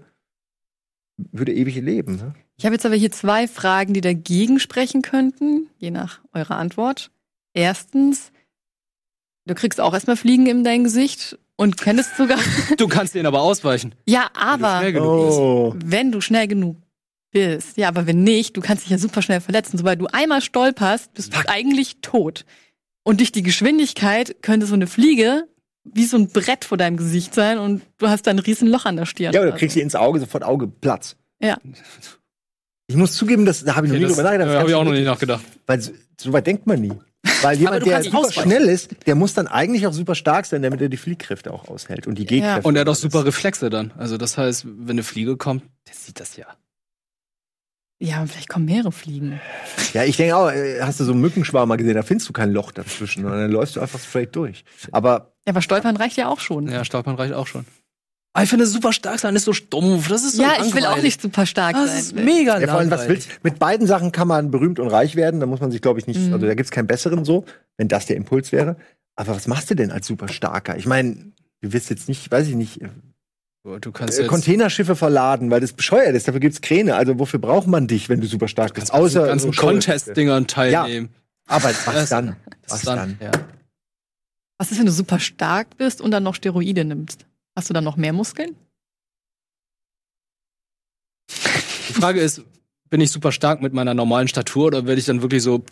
[1.18, 2.16] würde ewig leben.
[2.16, 2.34] Ne?
[2.58, 7.12] Ich habe jetzt aber hier zwei Fragen, die dagegen sprechen könnten, je nach eurer Antwort.
[7.54, 8.32] Erstens,
[9.46, 12.40] Du kriegst auch erstmal Fliegen in dein Gesicht und könntest sogar.
[12.78, 13.94] du kannst denen aber ausweichen.
[14.06, 15.76] Ja, aber wenn du, oh.
[15.84, 16.78] wenn du schnell genug
[17.32, 17.78] bist.
[17.78, 19.78] Ja, aber wenn nicht, du kannst dich ja super schnell verletzen.
[19.78, 22.46] Sobald du einmal stolperst, bist du eigentlich tot.
[23.04, 25.48] Und durch die Geschwindigkeit könnte so eine Fliege
[25.84, 28.86] wie so ein Brett vor deinem Gesicht sein und du hast da ein riesen Loch
[28.86, 29.34] an der Stirn.
[29.34, 31.18] Ja, oder du kriegst sie ins Auge, sofort Auge Platz.
[31.42, 31.58] Ja.
[32.88, 34.50] Ich muss zugeben, das, da habe ich noch nie drüber nachgedacht.
[34.50, 35.44] Da habe ich auch noch nie nachgedacht.
[35.66, 36.94] Weil so, so weit denkt man nie.
[37.42, 38.50] Weil jemand, der super ausweichen.
[38.50, 41.68] schnell ist, der muss dann eigentlich auch super stark sein, damit er die Fliehkräfte auch
[41.68, 42.62] aushält und die Gehkräfte.
[42.62, 42.66] Ja.
[42.66, 43.92] Und er hat auch super Reflexe dann.
[43.98, 46.48] Also das heißt, wenn eine Fliege kommt, der sieht das ja.
[48.00, 49.40] Ja, vielleicht kommen mehrere Fliegen.
[49.94, 52.34] Ja, ich denke auch, äh, hast du so einen Mückenschwarm mal gesehen, da findest du
[52.34, 54.66] kein Loch dazwischen und dann läufst du einfach straight durch.
[54.92, 55.34] Aber.
[55.46, 56.68] Ja, aber Stolpern reicht ja auch schon.
[56.68, 57.66] Ja, Stolpern reicht auch schon.
[58.42, 60.08] Ich finde super stark sein ist so stumpf.
[60.08, 60.70] Das ist so Ja, langweilig.
[60.70, 61.98] ich will auch nicht super stark das sein.
[61.98, 64.88] Das ist mega ja, vor allem, was willst Mit beiden Sachen kann man berühmt und
[64.88, 65.40] reich werden.
[65.40, 66.34] Da muss man sich, glaube ich, nicht, mhm.
[66.34, 67.46] also da gibt's keinen besseren so,
[67.78, 68.76] wenn das der Impuls wäre.
[69.16, 70.78] Aber was machst du denn als super starker?
[70.78, 71.16] Ich meine,
[71.62, 72.82] du wirst jetzt nicht, weiß ich nicht,
[73.80, 76.28] Du kannst äh, Containerschiffe verladen, weil das bescheuert ist.
[76.28, 76.96] Dafür gibt's Kräne.
[76.96, 78.94] Also wofür braucht man dich, wenn du super stark bist?
[78.94, 81.10] Außer an ganzen Contest-Dingern teilnehmen.
[81.50, 82.36] Ja, aber was dann?
[82.68, 82.98] Was dann?
[82.98, 83.18] dann?
[83.22, 83.32] Ja.
[84.58, 87.26] Was ist, wenn du super stark bist und dann noch Steroide nimmst?
[87.56, 88.56] Hast du dann noch mehr Muskeln?
[91.90, 92.42] Die Frage ist,
[92.90, 95.64] bin ich super stark mit meiner normalen Statur oder werde ich dann wirklich so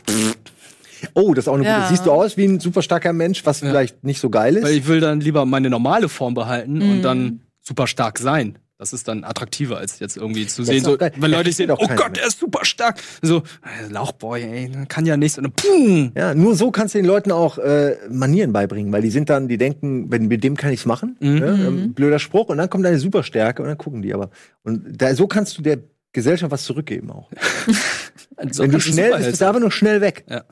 [1.14, 1.78] Oh, das ist auch eine ja.
[1.78, 1.90] gute.
[1.90, 3.70] Siehst du aus wie ein super starker Mensch, was ja.
[3.70, 4.64] vielleicht nicht so geil ist?
[4.64, 6.92] Weil ich will dann lieber meine normale Form behalten mhm.
[6.92, 8.60] und dann super stark sein.
[8.82, 12.18] Das ist dann attraktiver, als jetzt irgendwie zu sehen, so, wenn Leute sehen, oh Gott,
[12.18, 13.00] der ist super stark.
[13.22, 15.38] So, äh, Lauchboy, ey, kann ja nichts.
[15.38, 19.12] Und dann, ja, nur so kannst du den Leuten auch äh, Manieren beibringen, weil die
[19.12, 21.16] sind dann, die denken, wenn, mit dem kann ich's machen.
[21.20, 21.36] Mhm.
[21.36, 21.66] Ne?
[21.68, 22.50] Ähm, blöder Spruch.
[22.50, 24.32] Und dann kommt deine Superstärke und dann gucken die aber.
[24.64, 25.78] Und da, so kannst du der
[26.12, 27.30] Gesellschaft was zurückgeben auch.
[28.52, 30.26] so wenn du schnell bist, bist du aber nur schnell weg.
[30.28, 30.44] Ja.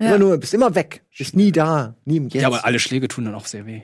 [0.00, 0.18] Immer ja.
[0.18, 1.02] nur, bist immer weg.
[1.16, 2.42] Bist nie da, nie im Jetzt.
[2.42, 3.82] Ja, aber alle Schläge tun dann auch sehr weh.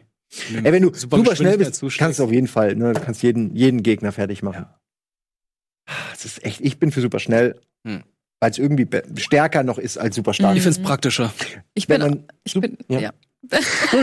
[0.63, 3.23] Ey, wenn du super, super schnell bist, kannst du auf jeden Fall, ne, du kannst
[3.23, 4.67] jeden, jeden Gegner fertig machen.
[4.67, 4.81] Ja.
[6.13, 8.03] Das ist echt, ich bin für super schnell, hm.
[8.41, 10.57] weil es irgendwie stärker noch ist als super stark.
[10.57, 11.33] Ich finde es praktischer.
[11.75, 13.01] Ich bin, man, ich bin, ja.
[13.01, 13.13] ja.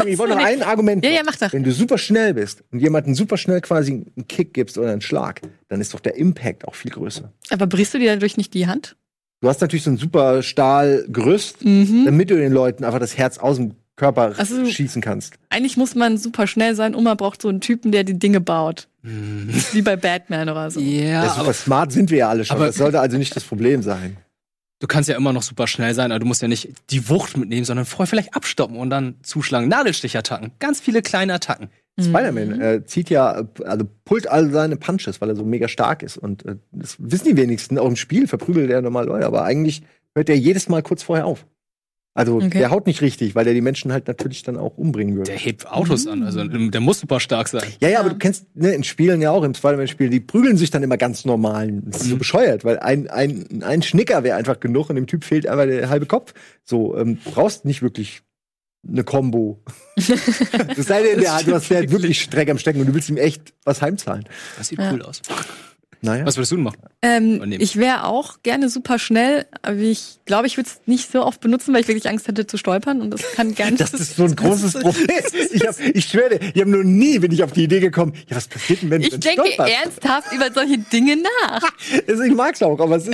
[0.05, 1.03] ich wollte noch ein Argument.
[1.03, 1.51] Ja, ja, mach doch.
[1.51, 5.01] Wenn du super schnell bist und jemanden super schnell quasi einen Kick gibst oder einen
[5.01, 7.31] Schlag, dann ist doch der Impact auch viel größer.
[7.49, 8.95] Aber brichst du dir dadurch nicht die Hand?
[9.41, 12.05] Du hast natürlich so ein super Stahlgerüst, mhm.
[12.05, 15.35] damit du den Leuten einfach das Herz aus dem Körper also, schießen kannst.
[15.49, 18.41] Eigentlich muss man super schnell sein und man braucht so einen Typen, der die Dinge
[18.41, 18.87] baut.
[19.03, 19.49] Mhm.
[19.73, 20.79] Wie bei Batman oder so.
[20.79, 22.55] Ja, ja super aber, smart sind wir ja alle schon.
[22.55, 24.17] Aber das sollte also nicht das Problem sein.
[24.79, 27.37] Du kannst ja immer noch super schnell sein, aber du musst ja nicht die Wucht
[27.37, 29.67] mitnehmen, sondern vorher vielleicht abstoppen und dann zuschlagen.
[29.67, 30.51] Nadelstichattacken.
[30.57, 31.69] Ganz viele kleine Attacken.
[31.99, 32.61] Spider-Man mhm.
[32.61, 36.17] äh, zieht ja, also pullt all seine Punches, weil er so mega stark ist.
[36.17, 37.77] Und äh, das wissen die wenigsten.
[37.77, 39.83] Auch im Spiel verprügelt er normal Leute, aber eigentlich
[40.15, 41.45] hört er jedes Mal kurz vorher auf.
[42.13, 42.49] Also okay.
[42.49, 45.31] der haut nicht richtig, weil der die Menschen halt natürlich dann auch umbringen würde.
[45.31, 46.11] Der hebt Autos mhm.
[46.11, 47.63] an, also der muss super stark sein.
[47.79, 50.71] Ja, ja, aber du kennst ne, in Spielen ja auch, im Spider-Man-Spiel, die prügeln sich
[50.71, 51.71] dann immer ganz normal.
[51.85, 52.11] Das ist mhm.
[52.11, 55.65] so bescheuert, weil ein, ein, ein Schnicker wäre einfach genug und dem Typ fehlt einfach
[55.65, 56.33] der halbe Kopf.
[56.65, 58.23] So, ähm, brauchst nicht wirklich
[58.85, 59.63] eine Combo.
[59.95, 63.53] das sei denn, der, du hast wirklich Streck am Stecken und du willst ihm echt
[63.63, 64.25] was heimzahlen.
[64.57, 64.91] Das sieht ja.
[64.91, 65.21] cool aus.
[66.03, 66.25] Naja.
[66.25, 66.77] Was würdest du denn machen?
[67.03, 71.23] Ähm, ich wäre auch gerne super schnell, aber ich glaube, ich würde es nicht so
[71.23, 73.81] oft benutzen, weil ich wirklich Angst hätte zu stolpern und das kann gar nicht.
[73.81, 75.07] Das ist so ein großes Problem.
[75.51, 78.35] Ich, hab, ich schwöre, ich habe noch nie bin ich auf die Idee gekommen, ja,
[78.35, 79.73] was passiert denn, wenn Ich denke stolperst?
[79.83, 81.61] ernsthaft über solche Dinge nach.
[82.07, 83.07] Also ich mag's auch, aber es,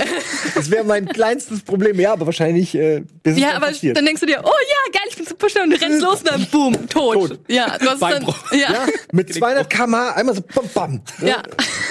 [0.56, 1.98] es wäre mein kleinstes Problem.
[2.00, 3.96] Ja, aber wahrscheinlich äh, bis Ja, aber passiert.
[3.96, 5.07] dann denkst du dir, oh ja, geil,
[5.46, 7.14] schnell und du rennst los und dann boom, tot.
[7.14, 7.40] tot.
[7.48, 8.72] Ja, du hast dann, ja.
[8.72, 8.86] ja.
[9.12, 11.02] Mit 200 km einmal so bam, bam.
[11.20, 11.42] Ja.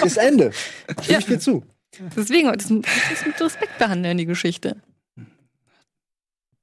[0.02, 0.52] Bis Ende.
[0.90, 1.18] Stimme ja.
[1.18, 1.64] ich dir zu.
[2.16, 2.84] Deswegen, das muss
[3.26, 4.76] mit Respekt behandeln, die Geschichte.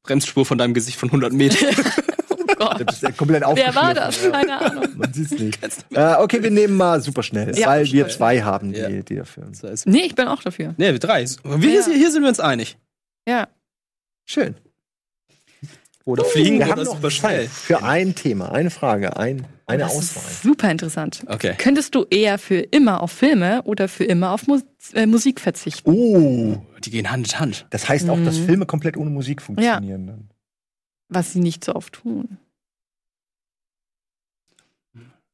[0.04, 1.76] Bremsspur von deinem Gesicht von 100 Metern.
[2.30, 2.84] oh Gott.
[2.86, 4.22] Das ist ja komplett Wer war das?
[4.22, 4.88] Keine Ahnung.
[4.96, 5.60] Man sieht's nicht.
[5.92, 8.90] Äh, okay, wir nehmen mal super schnell, ja, weil wir zwei haben, die, ja.
[8.90, 9.46] die dafür.
[9.50, 10.76] Das heißt, nee, ich bin auch dafür.
[10.78, 11.26] Nee, wir drei.
[11.44, 11.86] Wir, ja.
[11.88, 12.78] hier sind wir uns einig.
[13.28, 13.48] Ja.
[14.26, 14.56] Schön.
[16.06, 19.96] Oder fliegen wir oder haben noch Zeit für ein Thema, eine Frage, ein, eine das
[19.96, 20.32] Auswahl.
[20.44, 21.26] super interessant.
[21.28, 21.56] Okay.
[21.58, 24.62] Könntest du eher für immer auf Filme oder für immer auf Mus
[24.94, 25.90] äh, Musik verzichten?
[25.90, 27.66] Oh, die gehen Hand in Hand.
[27.72, 28.46] Das heißt auch, dass mhm.
[28.46, 30.08] Filme komplett ohne Musik funktionieren.
[30.08, 30.14] Ja.
[31.10, 32.38] Was sie nicht so oft tun.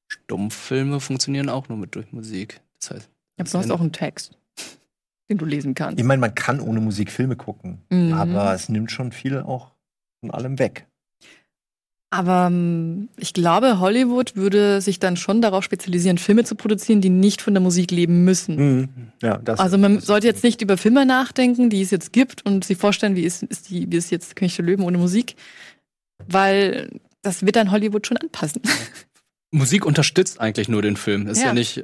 [0.07, 2.61] Stummfilme funktionieren auch nur mit durch Musik.
[2.79, 4.37] Das heißt, ja, du hast auch einen Text,
[5.29, 5.99] den du lesen kannst.
[5.99, 8.13] Ich meine, man kann ohne Musik Filme gucken, mhm.
[8.13, 9.70] aber es nimmt schon viel auch
[10.21, 10.87] von allem weg.
[12.13, 17.09] Aber ähm, ich glaube, Hollywood würde sich dann schon darauf spezialisieren, Filme zu produzieren, die
[17.09, 18.55] nicht von der Musik leben müssen.
[18.55, 18.89] Mhm.
[19.21, 22.45] Ja, das, also man das sollte jetzt nicht über Filme nachdenken, die es jetzt gibt
[22.45, 25.35] und sich vorstellen, wie ist, ist, die, wie ist jetzt König der Löwen ohne Musik,
[26.27, 26.89] weil
[27.21, 28.61] das wird dann Hollywood schon anpassen.
[29.51, 31.25] Musik unterstützt eigentlich nur den Film.
[31.25, 31.83] Das ist ja, ja nicht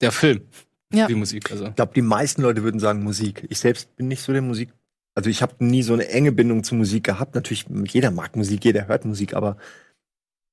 [0.00, 0.40] der Film.
[0.92, 1.06] Ja.
[1.06, 1.50] Die Musik.
[1.50, 1.66] Also.
[1.66, 3.46] Ich glaube, die meisten Leute würden sagen Musik.
[3.50, 4.70] Ich selbst bin nicht so der Musik
[5.16, 7.34] also ich habe nie so eine enge Bindung zu Musik gehabt.
[7.34, 9.56] Natürlich, jeder mag Musik, jeder hört Musik, aber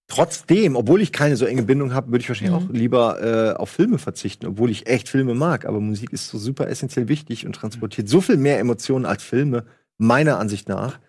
[0.08, 2.68] Trotzdem, obwohl ich keine so enge Bindung habe, würde ich wahrscheinlich mhm.
[2.68, 5.66] auch lieber äh, auf Filme verzichten, obwohl ich echt Filme mag.
[5.66, 9.66] Aber Musik ist so super essentiell wichtig und transportiert so viel mehr Emotionen als Filme,
[9.98, 11.00] meiner Ansicht nach.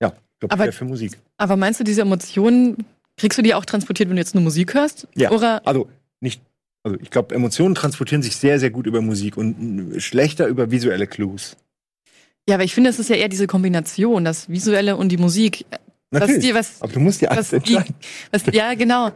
[0.00, 1.18] Ja, ich glaube, für Musik.
[1.38, 2.84] Aber meinst du, diese Emotionen
[3.16, 5.06] kriegst du die auch transportiert, wenn du jetzt nur Musik hörst?
[5.14, 5.30] Ja.
[5.30, 5.66] Oder?
[5.66, 5.88] Also
[6.20, 6.42] nicht.
[6.82, 11.06] Also ich glaube, Emotionen transportieren sich sehr, sehr gut über Musik und schlechter über visuelle
[11.06, 11.56] Clues.
[12.48, 15.64] Ja, aber ich finde, es ist ja eher diese Kombination, das Visuelle und die Musik.
[16.10, 16.36] Natürlich.
[16.36, 17.94] Was die, was, aber du musst ja alles entscheiden.
[18.32, 19.12] was, ja, genau.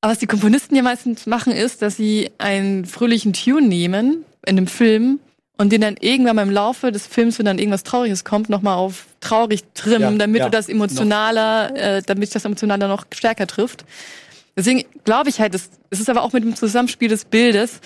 [0.00, 4.56] Aber was die Komponisten ja meistens machen, ist, dass sie einen fröhlichen Tune nehmen in
[4.56, 5.18] einem Film
[5.56, 8.76] und den dann irgendwann mal im Laufe des Films, wenn dann irgendwas Trauriges kommt, nochmal
[8.76, 13.48] auf traurig trimmen, ja, damit ja, du das emotionaler, äh, damit das emotionaler noch stärker
[13.48, 13.84] trifft.
[14.56, 17.80] Deswegen glaube ich halt, es, es ist aber auch mit dem Zusammenspiel des Bildes.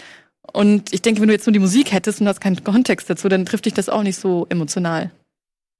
[0.52, 3.28] Und ich denke, wenn du jetzt nur die Musik hättest und hast keinen Kontext dazu,
[3.28, 5.10] dann trifft dich das auch nicht so emotional.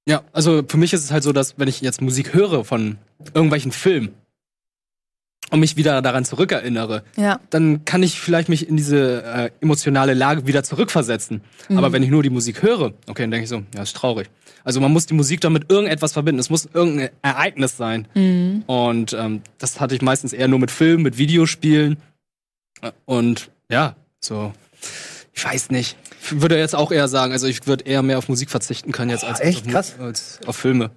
[0.06, 2.98] Ja, also für mich ist es halt so, dass wenn ich jetzt Musik höre von
[3.34, 4.10] irgendwelchen Filmen
[5.50, 7.38] und mich wieder daran zurückerinnere, ja.
[7.50, 11.42] dann kann ich vielleicht mich in diese äh, emotionale Lage wieder zurückversetzen.
[11.68, 11.78] Mhm.
[11.78, 14.28] Aber wenn ich nur die Musik höre, okay, dann denke ich so, ja, ist traurig.
[14.64, 16.40] Also man muss die Musik damit irgendetwas verbinden.
[16.40, 18.08] Es muss irgendein Ereignis sein.
[18.14, 18.62] Mhm.
[18.66, 21.98] Und ähm, das hatte ich meistens eher nur mit Filmen, mit Videospielen.
[23.04, 24.52] Und ja, so,
[25.32, 25.96] ich weiß nicht
[26.30, 29.24] würde jetzt auch eher sagen, also ich würde eher mehr auf Musik verzichten können jetzt
[29.24, 29.74] als, oh, echt?
[29.74, 30.90] Auf, als auf Filme.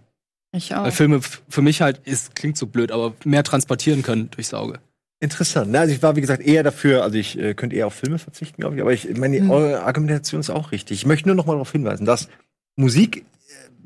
[0.51, 0.83] Ich auch.
[0.83, 1.19] Weil Filme
[1.49, 4.79] für mich halt ist, klingt so blöd, aber mehr transportieren können durchs Auge.
[5.19, 5.75] Interessant.
[5.75, 8.61] Also ich war, wie gesagt, eher dafür, also ich äh, könnte eher auf Filme verzichten,
[8.61, 9.49] glaube ich, aber ich meine, mhm.
[9.49, 10.99] eure Argumentation ist auch richtig.
[10.99, 12.29] Ich möchte nur noch mal darauf hinweisen, dass
[12.75, 13.25] Musik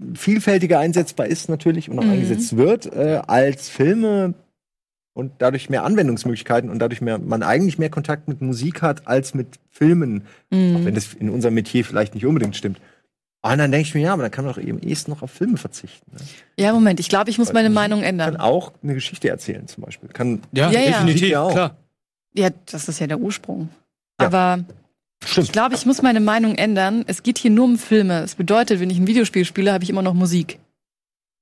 [0.02, 2.12] äh, vielfältiger einsetzbar ist natürlich und auch mhm.
[2.12, 4.34] eingesetzt wird, äh, als Filme
[5.20, 9.34] und dadurch mehr Anwendungsmöglichkeiten und dadurch mehr, man eigentlich mehr Kontakt mit Musik hat als
[9.34, 10.78] mit Filmen, mhm.
[10.78, 12.80] auch wenn das in unserem Metier vielleicht nicht unbedingt stimmt.
[13.42, 15.32] Und dann denke ich mir, ja, aber dann kann man doch eben erst noch auf
[15.32, 16.12] Filme verzichten.
[16.12, 16.20] Ne?
[16.58, 18.34] Ja, Moment, ich glaube, ich muss Weil meine Meinung ändern.
[18.34, 20.10] Kann auch eine Geschichte erzählen, zum Beispiel.
[20.10, 21.50] Kann ja, ja, definitiv, ja.
[21.50, 21.78] klar.
[22.34, 23.70] Ja, das ist ja der Ursprung.
[24.20, 24.28] Ja.
[24.28, 24.66] Aber
[25.24, 25.48] Stimmt.
[25.48, 27.06] ich glaube, ich muss meine Meinung ändern.
[27.08, 28.24] Es geht hier nur um Filme.
[28.24, 30.60] Es bedeutet, wenn ich ein Videospiel spiele, habe ich immer noch Musik.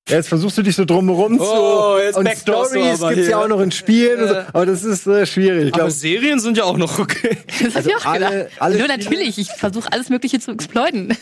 [0.09, 2.03] Ja, jetzt versuchst du dich so drumherum oh, zu.
[2.03, 3.29] Jetzt und Stories gibt's hier.
[3.29, 4.19] ja auch noch in Spielen.
[4.19, 4.27] Ja.
[4.27, 5.73] So, aber das ist äh, schwierig.
[5.73, 7.37] Aber Serien sind ja auch noch okay.
[7.61, 11.15] Das also ich auch alle, alle Nur natürlich, ich versuche alles Mögliche zu exploiten.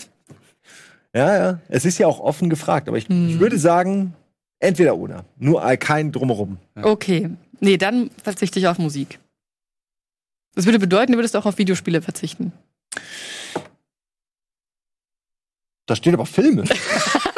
[1.15, 1.59] Ja, ja.
[1.69, 3.29] Es ist ja auch offen gefragt, aber ich, hm.
[3.29, 4.13] ich würde sagen,
[4.59, 5.25] entweder oder.
[5.37, 6.57] Nur kein Drumherum.
[6.75, 6.85] Ja.
[6.85, 7.31] Okay.
[7.59, 9.19] Nee, dann verzichte ich auf Musik.
[10.53, 12.53] Das würde bedeuten, du würdest auch auf Videospiele verzichten.
[15.87, 16.65] Da stehen aber Filme.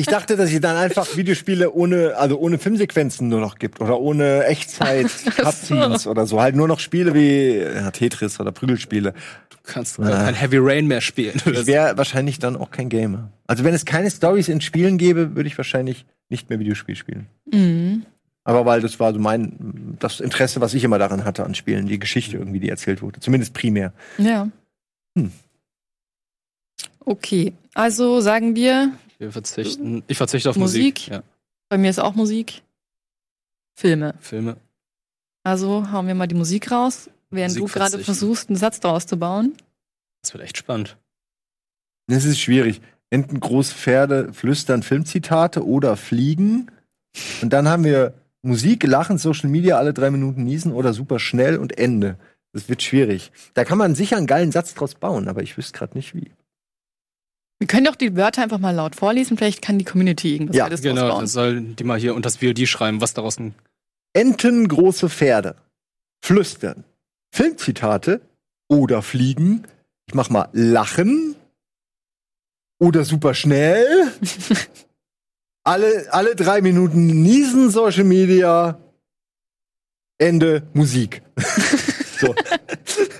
[0.00, 4.00] Ich dachte, dass es dann einfach Videospiele ohne, also ohne Filmsequenzen nur noch gibt oder
[4.00, 6.10] ohne Echtzeit Cutscenes so.
[6.10, 6.40] oder so.
[6.40, 9.12] Halt nur noch Spiele wie ja, Tetris oder Prügelspiele.
[9.50, 11.40] Du kannst äh, kein Heavy Rain mehr spielen.
[11.44, 13.30] Ich wäre wahrscheinlich dann auch kein Gamer.
[13.46, 17.26] Also wenn es keine Stories in Spielen gäbe, würde ich wahrscheinlich nicht mehr Videospiel spielen.
[17.52, 18.06] Mhm.
[18.44, 21.86] Aber weil das war so mein, das Interesse, was ich immer daran hatte an Spielen,
[21.86, 23.20] die Geschichte irgendwie, die erzählt wurde.
[23.20, 23.92] Zumindest primär.
[24.16, 24.48] Ja.
[25.14, 25.30] Hm.
[27.04, 30.02] Okay, also sagen wir, wir verzichten.
[30.08, 30.94] Ich verzichte auf Musik.
[30.94, 31.08] Musik.
[31.08, 31.22] Ja.
[31.68, 32.62] Bei mir ist auch Musik.
[33.76, 34.14] Filme.
[34.20, 34.56] Filme.
[35.44, 39.06] Also hauen wir mal die Musik raus, während Musik du gerade versuchst, einen Satz daraus
[39.06, 39.54] zu bauen.
[40.22, 40.96] Das wird echt spannend.
[42.08, 42.80] Das ist schwierig.
[43.10, 46.70] Enten große Pferde flüstern Filmzitate oder fliegen.
[47.42, 51.58] Und dann haben wir Musik, Lachen, Social Media, alle drei Minuten niesen oder super schnell
[51.58, 52.18] und Ende.
[52.52, 53.32] Das wird schwierig.
[53.54, 56.30] Da kann man sicher einen geilen Satz draus bauen, aber ich wüsste gerade nicht wie.
[57.60, 60.68] Wir können doch die Wörter einfach mal laut vorlesen, vielleicht kann die Community irgendwas ja,
[60.68, 63.54] genau, dann sollen die mal hier unter das VOD schreiben, was daraus ein
[64.14, 65.56] Enten große Pferde,
[66.24, 66.84] flüstern,
[67.32, 68.22] Filmzitate
[68.66, 69.66] oder fliegen.
[70.06, 71.36] Ich mach mal lachen
[72.80, 74.10] oder super schnell.
[75.64, 78.80] alle, alle drei Minuten niesen Social Media.
[80.18, 81.22] Ende Musik.
[82.18, 82.34] so.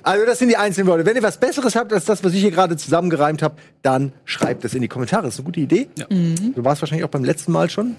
[0.03, 1.07] Also das sind die einzelnen Worte.
[1.07, 4.65] Wenn ihr was Besseres habt als das, was ich hier gerade zusammengereimt habe, dann schreibt
[4.65, 5.25] es in die Kommentare.
[5.25, 5.89] Das ist eine gute Idee.
[5.99, 6.07] Ja.
[6.09, 6.55] Mhm.
[6.55, 7.97] Du warst wahrscheinlich auch beim letzten Mal schon.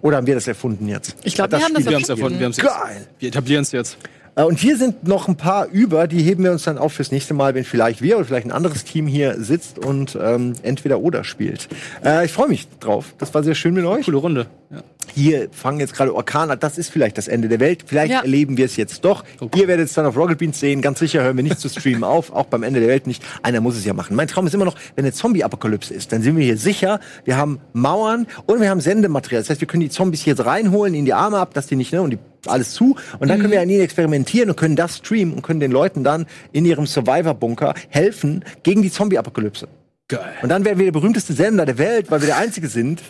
[0.00, 1.16] Oder haben wir das erfunden jetzt?
[1.22, 2.40] Ich glaube, wir haben das erfunden.
[2.40, 3.06] Wir, Geil.
[3.18, 3.98] Wir etablieren es jetzt.
[4.34, 7.12] Äh, und hier sind noch ein paar über, die heben wir uns dann auf fürs
[7.12, 11.00] nächste Mal, wenn vielleicht wir oder vielleicht ein anderes Team hier sitzt und ähm, entweder
[11.00, 11.68] oder spielt.
[12.04, 13.14] Äh, ich freue mich drauf.
[13.18, 14.06] Das war sehr schön mit euch.
[14.06, 14.46] Coole Runde.
[14.70, 14.82] Ja.
[15.14, 16.56] Hier fangen jetzt gerade Orkane.
[16.56, 17.84] Das ist vielleicht das Ende der Welt.
[17.86, 18.20] Vielleicht ja.
[18.20, 19.24] erleben wir es jetzt doch.
[19.40, 19.60] Okay.
[19.60, 20.80] Ihr werdet es dann auf Rocket Beans sehen.
[20.82, 22.32] Ganz sicher hören wir nicht zu streamen auf.
[22.32, 23.22] Auch beim Ende der Welt nicht.
[23.42, 24.16] Einer muss es ja machen.
[24.16, 27.00] Mein Traum ist immer noch, wenn eine Zombie-Apokalypse ist, dann sind wir hier sicher.
[27.24, 29.42] Wir haben Mauern und wir haben Sendematerial.
[29.42, 31.92] Das heißt, wir können die Zombies jetzt reinholen, in die Arme ab, dass die nicht,
[31.92, 32.96] ne, und die alles zu.
[33.18, 33.42] Und dann mhm.
[33.42, 36.64] können wir an ihnen experimentieren und können das streamen und können den Leuten dann in
[36.64, 39.68] ihrem Survivor-Bunker helfen gegen die Zombie-Apokalypse.
[40.12, 40.34] Geil.
[40.42, 43.00] Und dann werden wir der berühmteste Sender der Welt, weil wir der Einzige sind.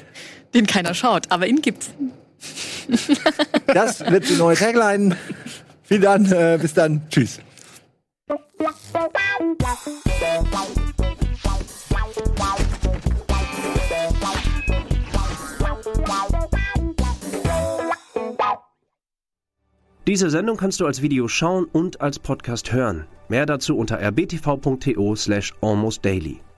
[0.55, 1.91] Den keiner schaut, aber ihn gibt's.
[3.67, 5.17] Das wird die neue Tagline.
[5.83, 7.03] Vielen Dank, äh, bis dann.
[7.11, 7.41] Tschüss.
[20.07, 23.07] Diese Sendung kannst du als Video schauen und als Podcast hören.
[23.29, 26.43] Mehr dazu unter rbtv.to slash almostdaily.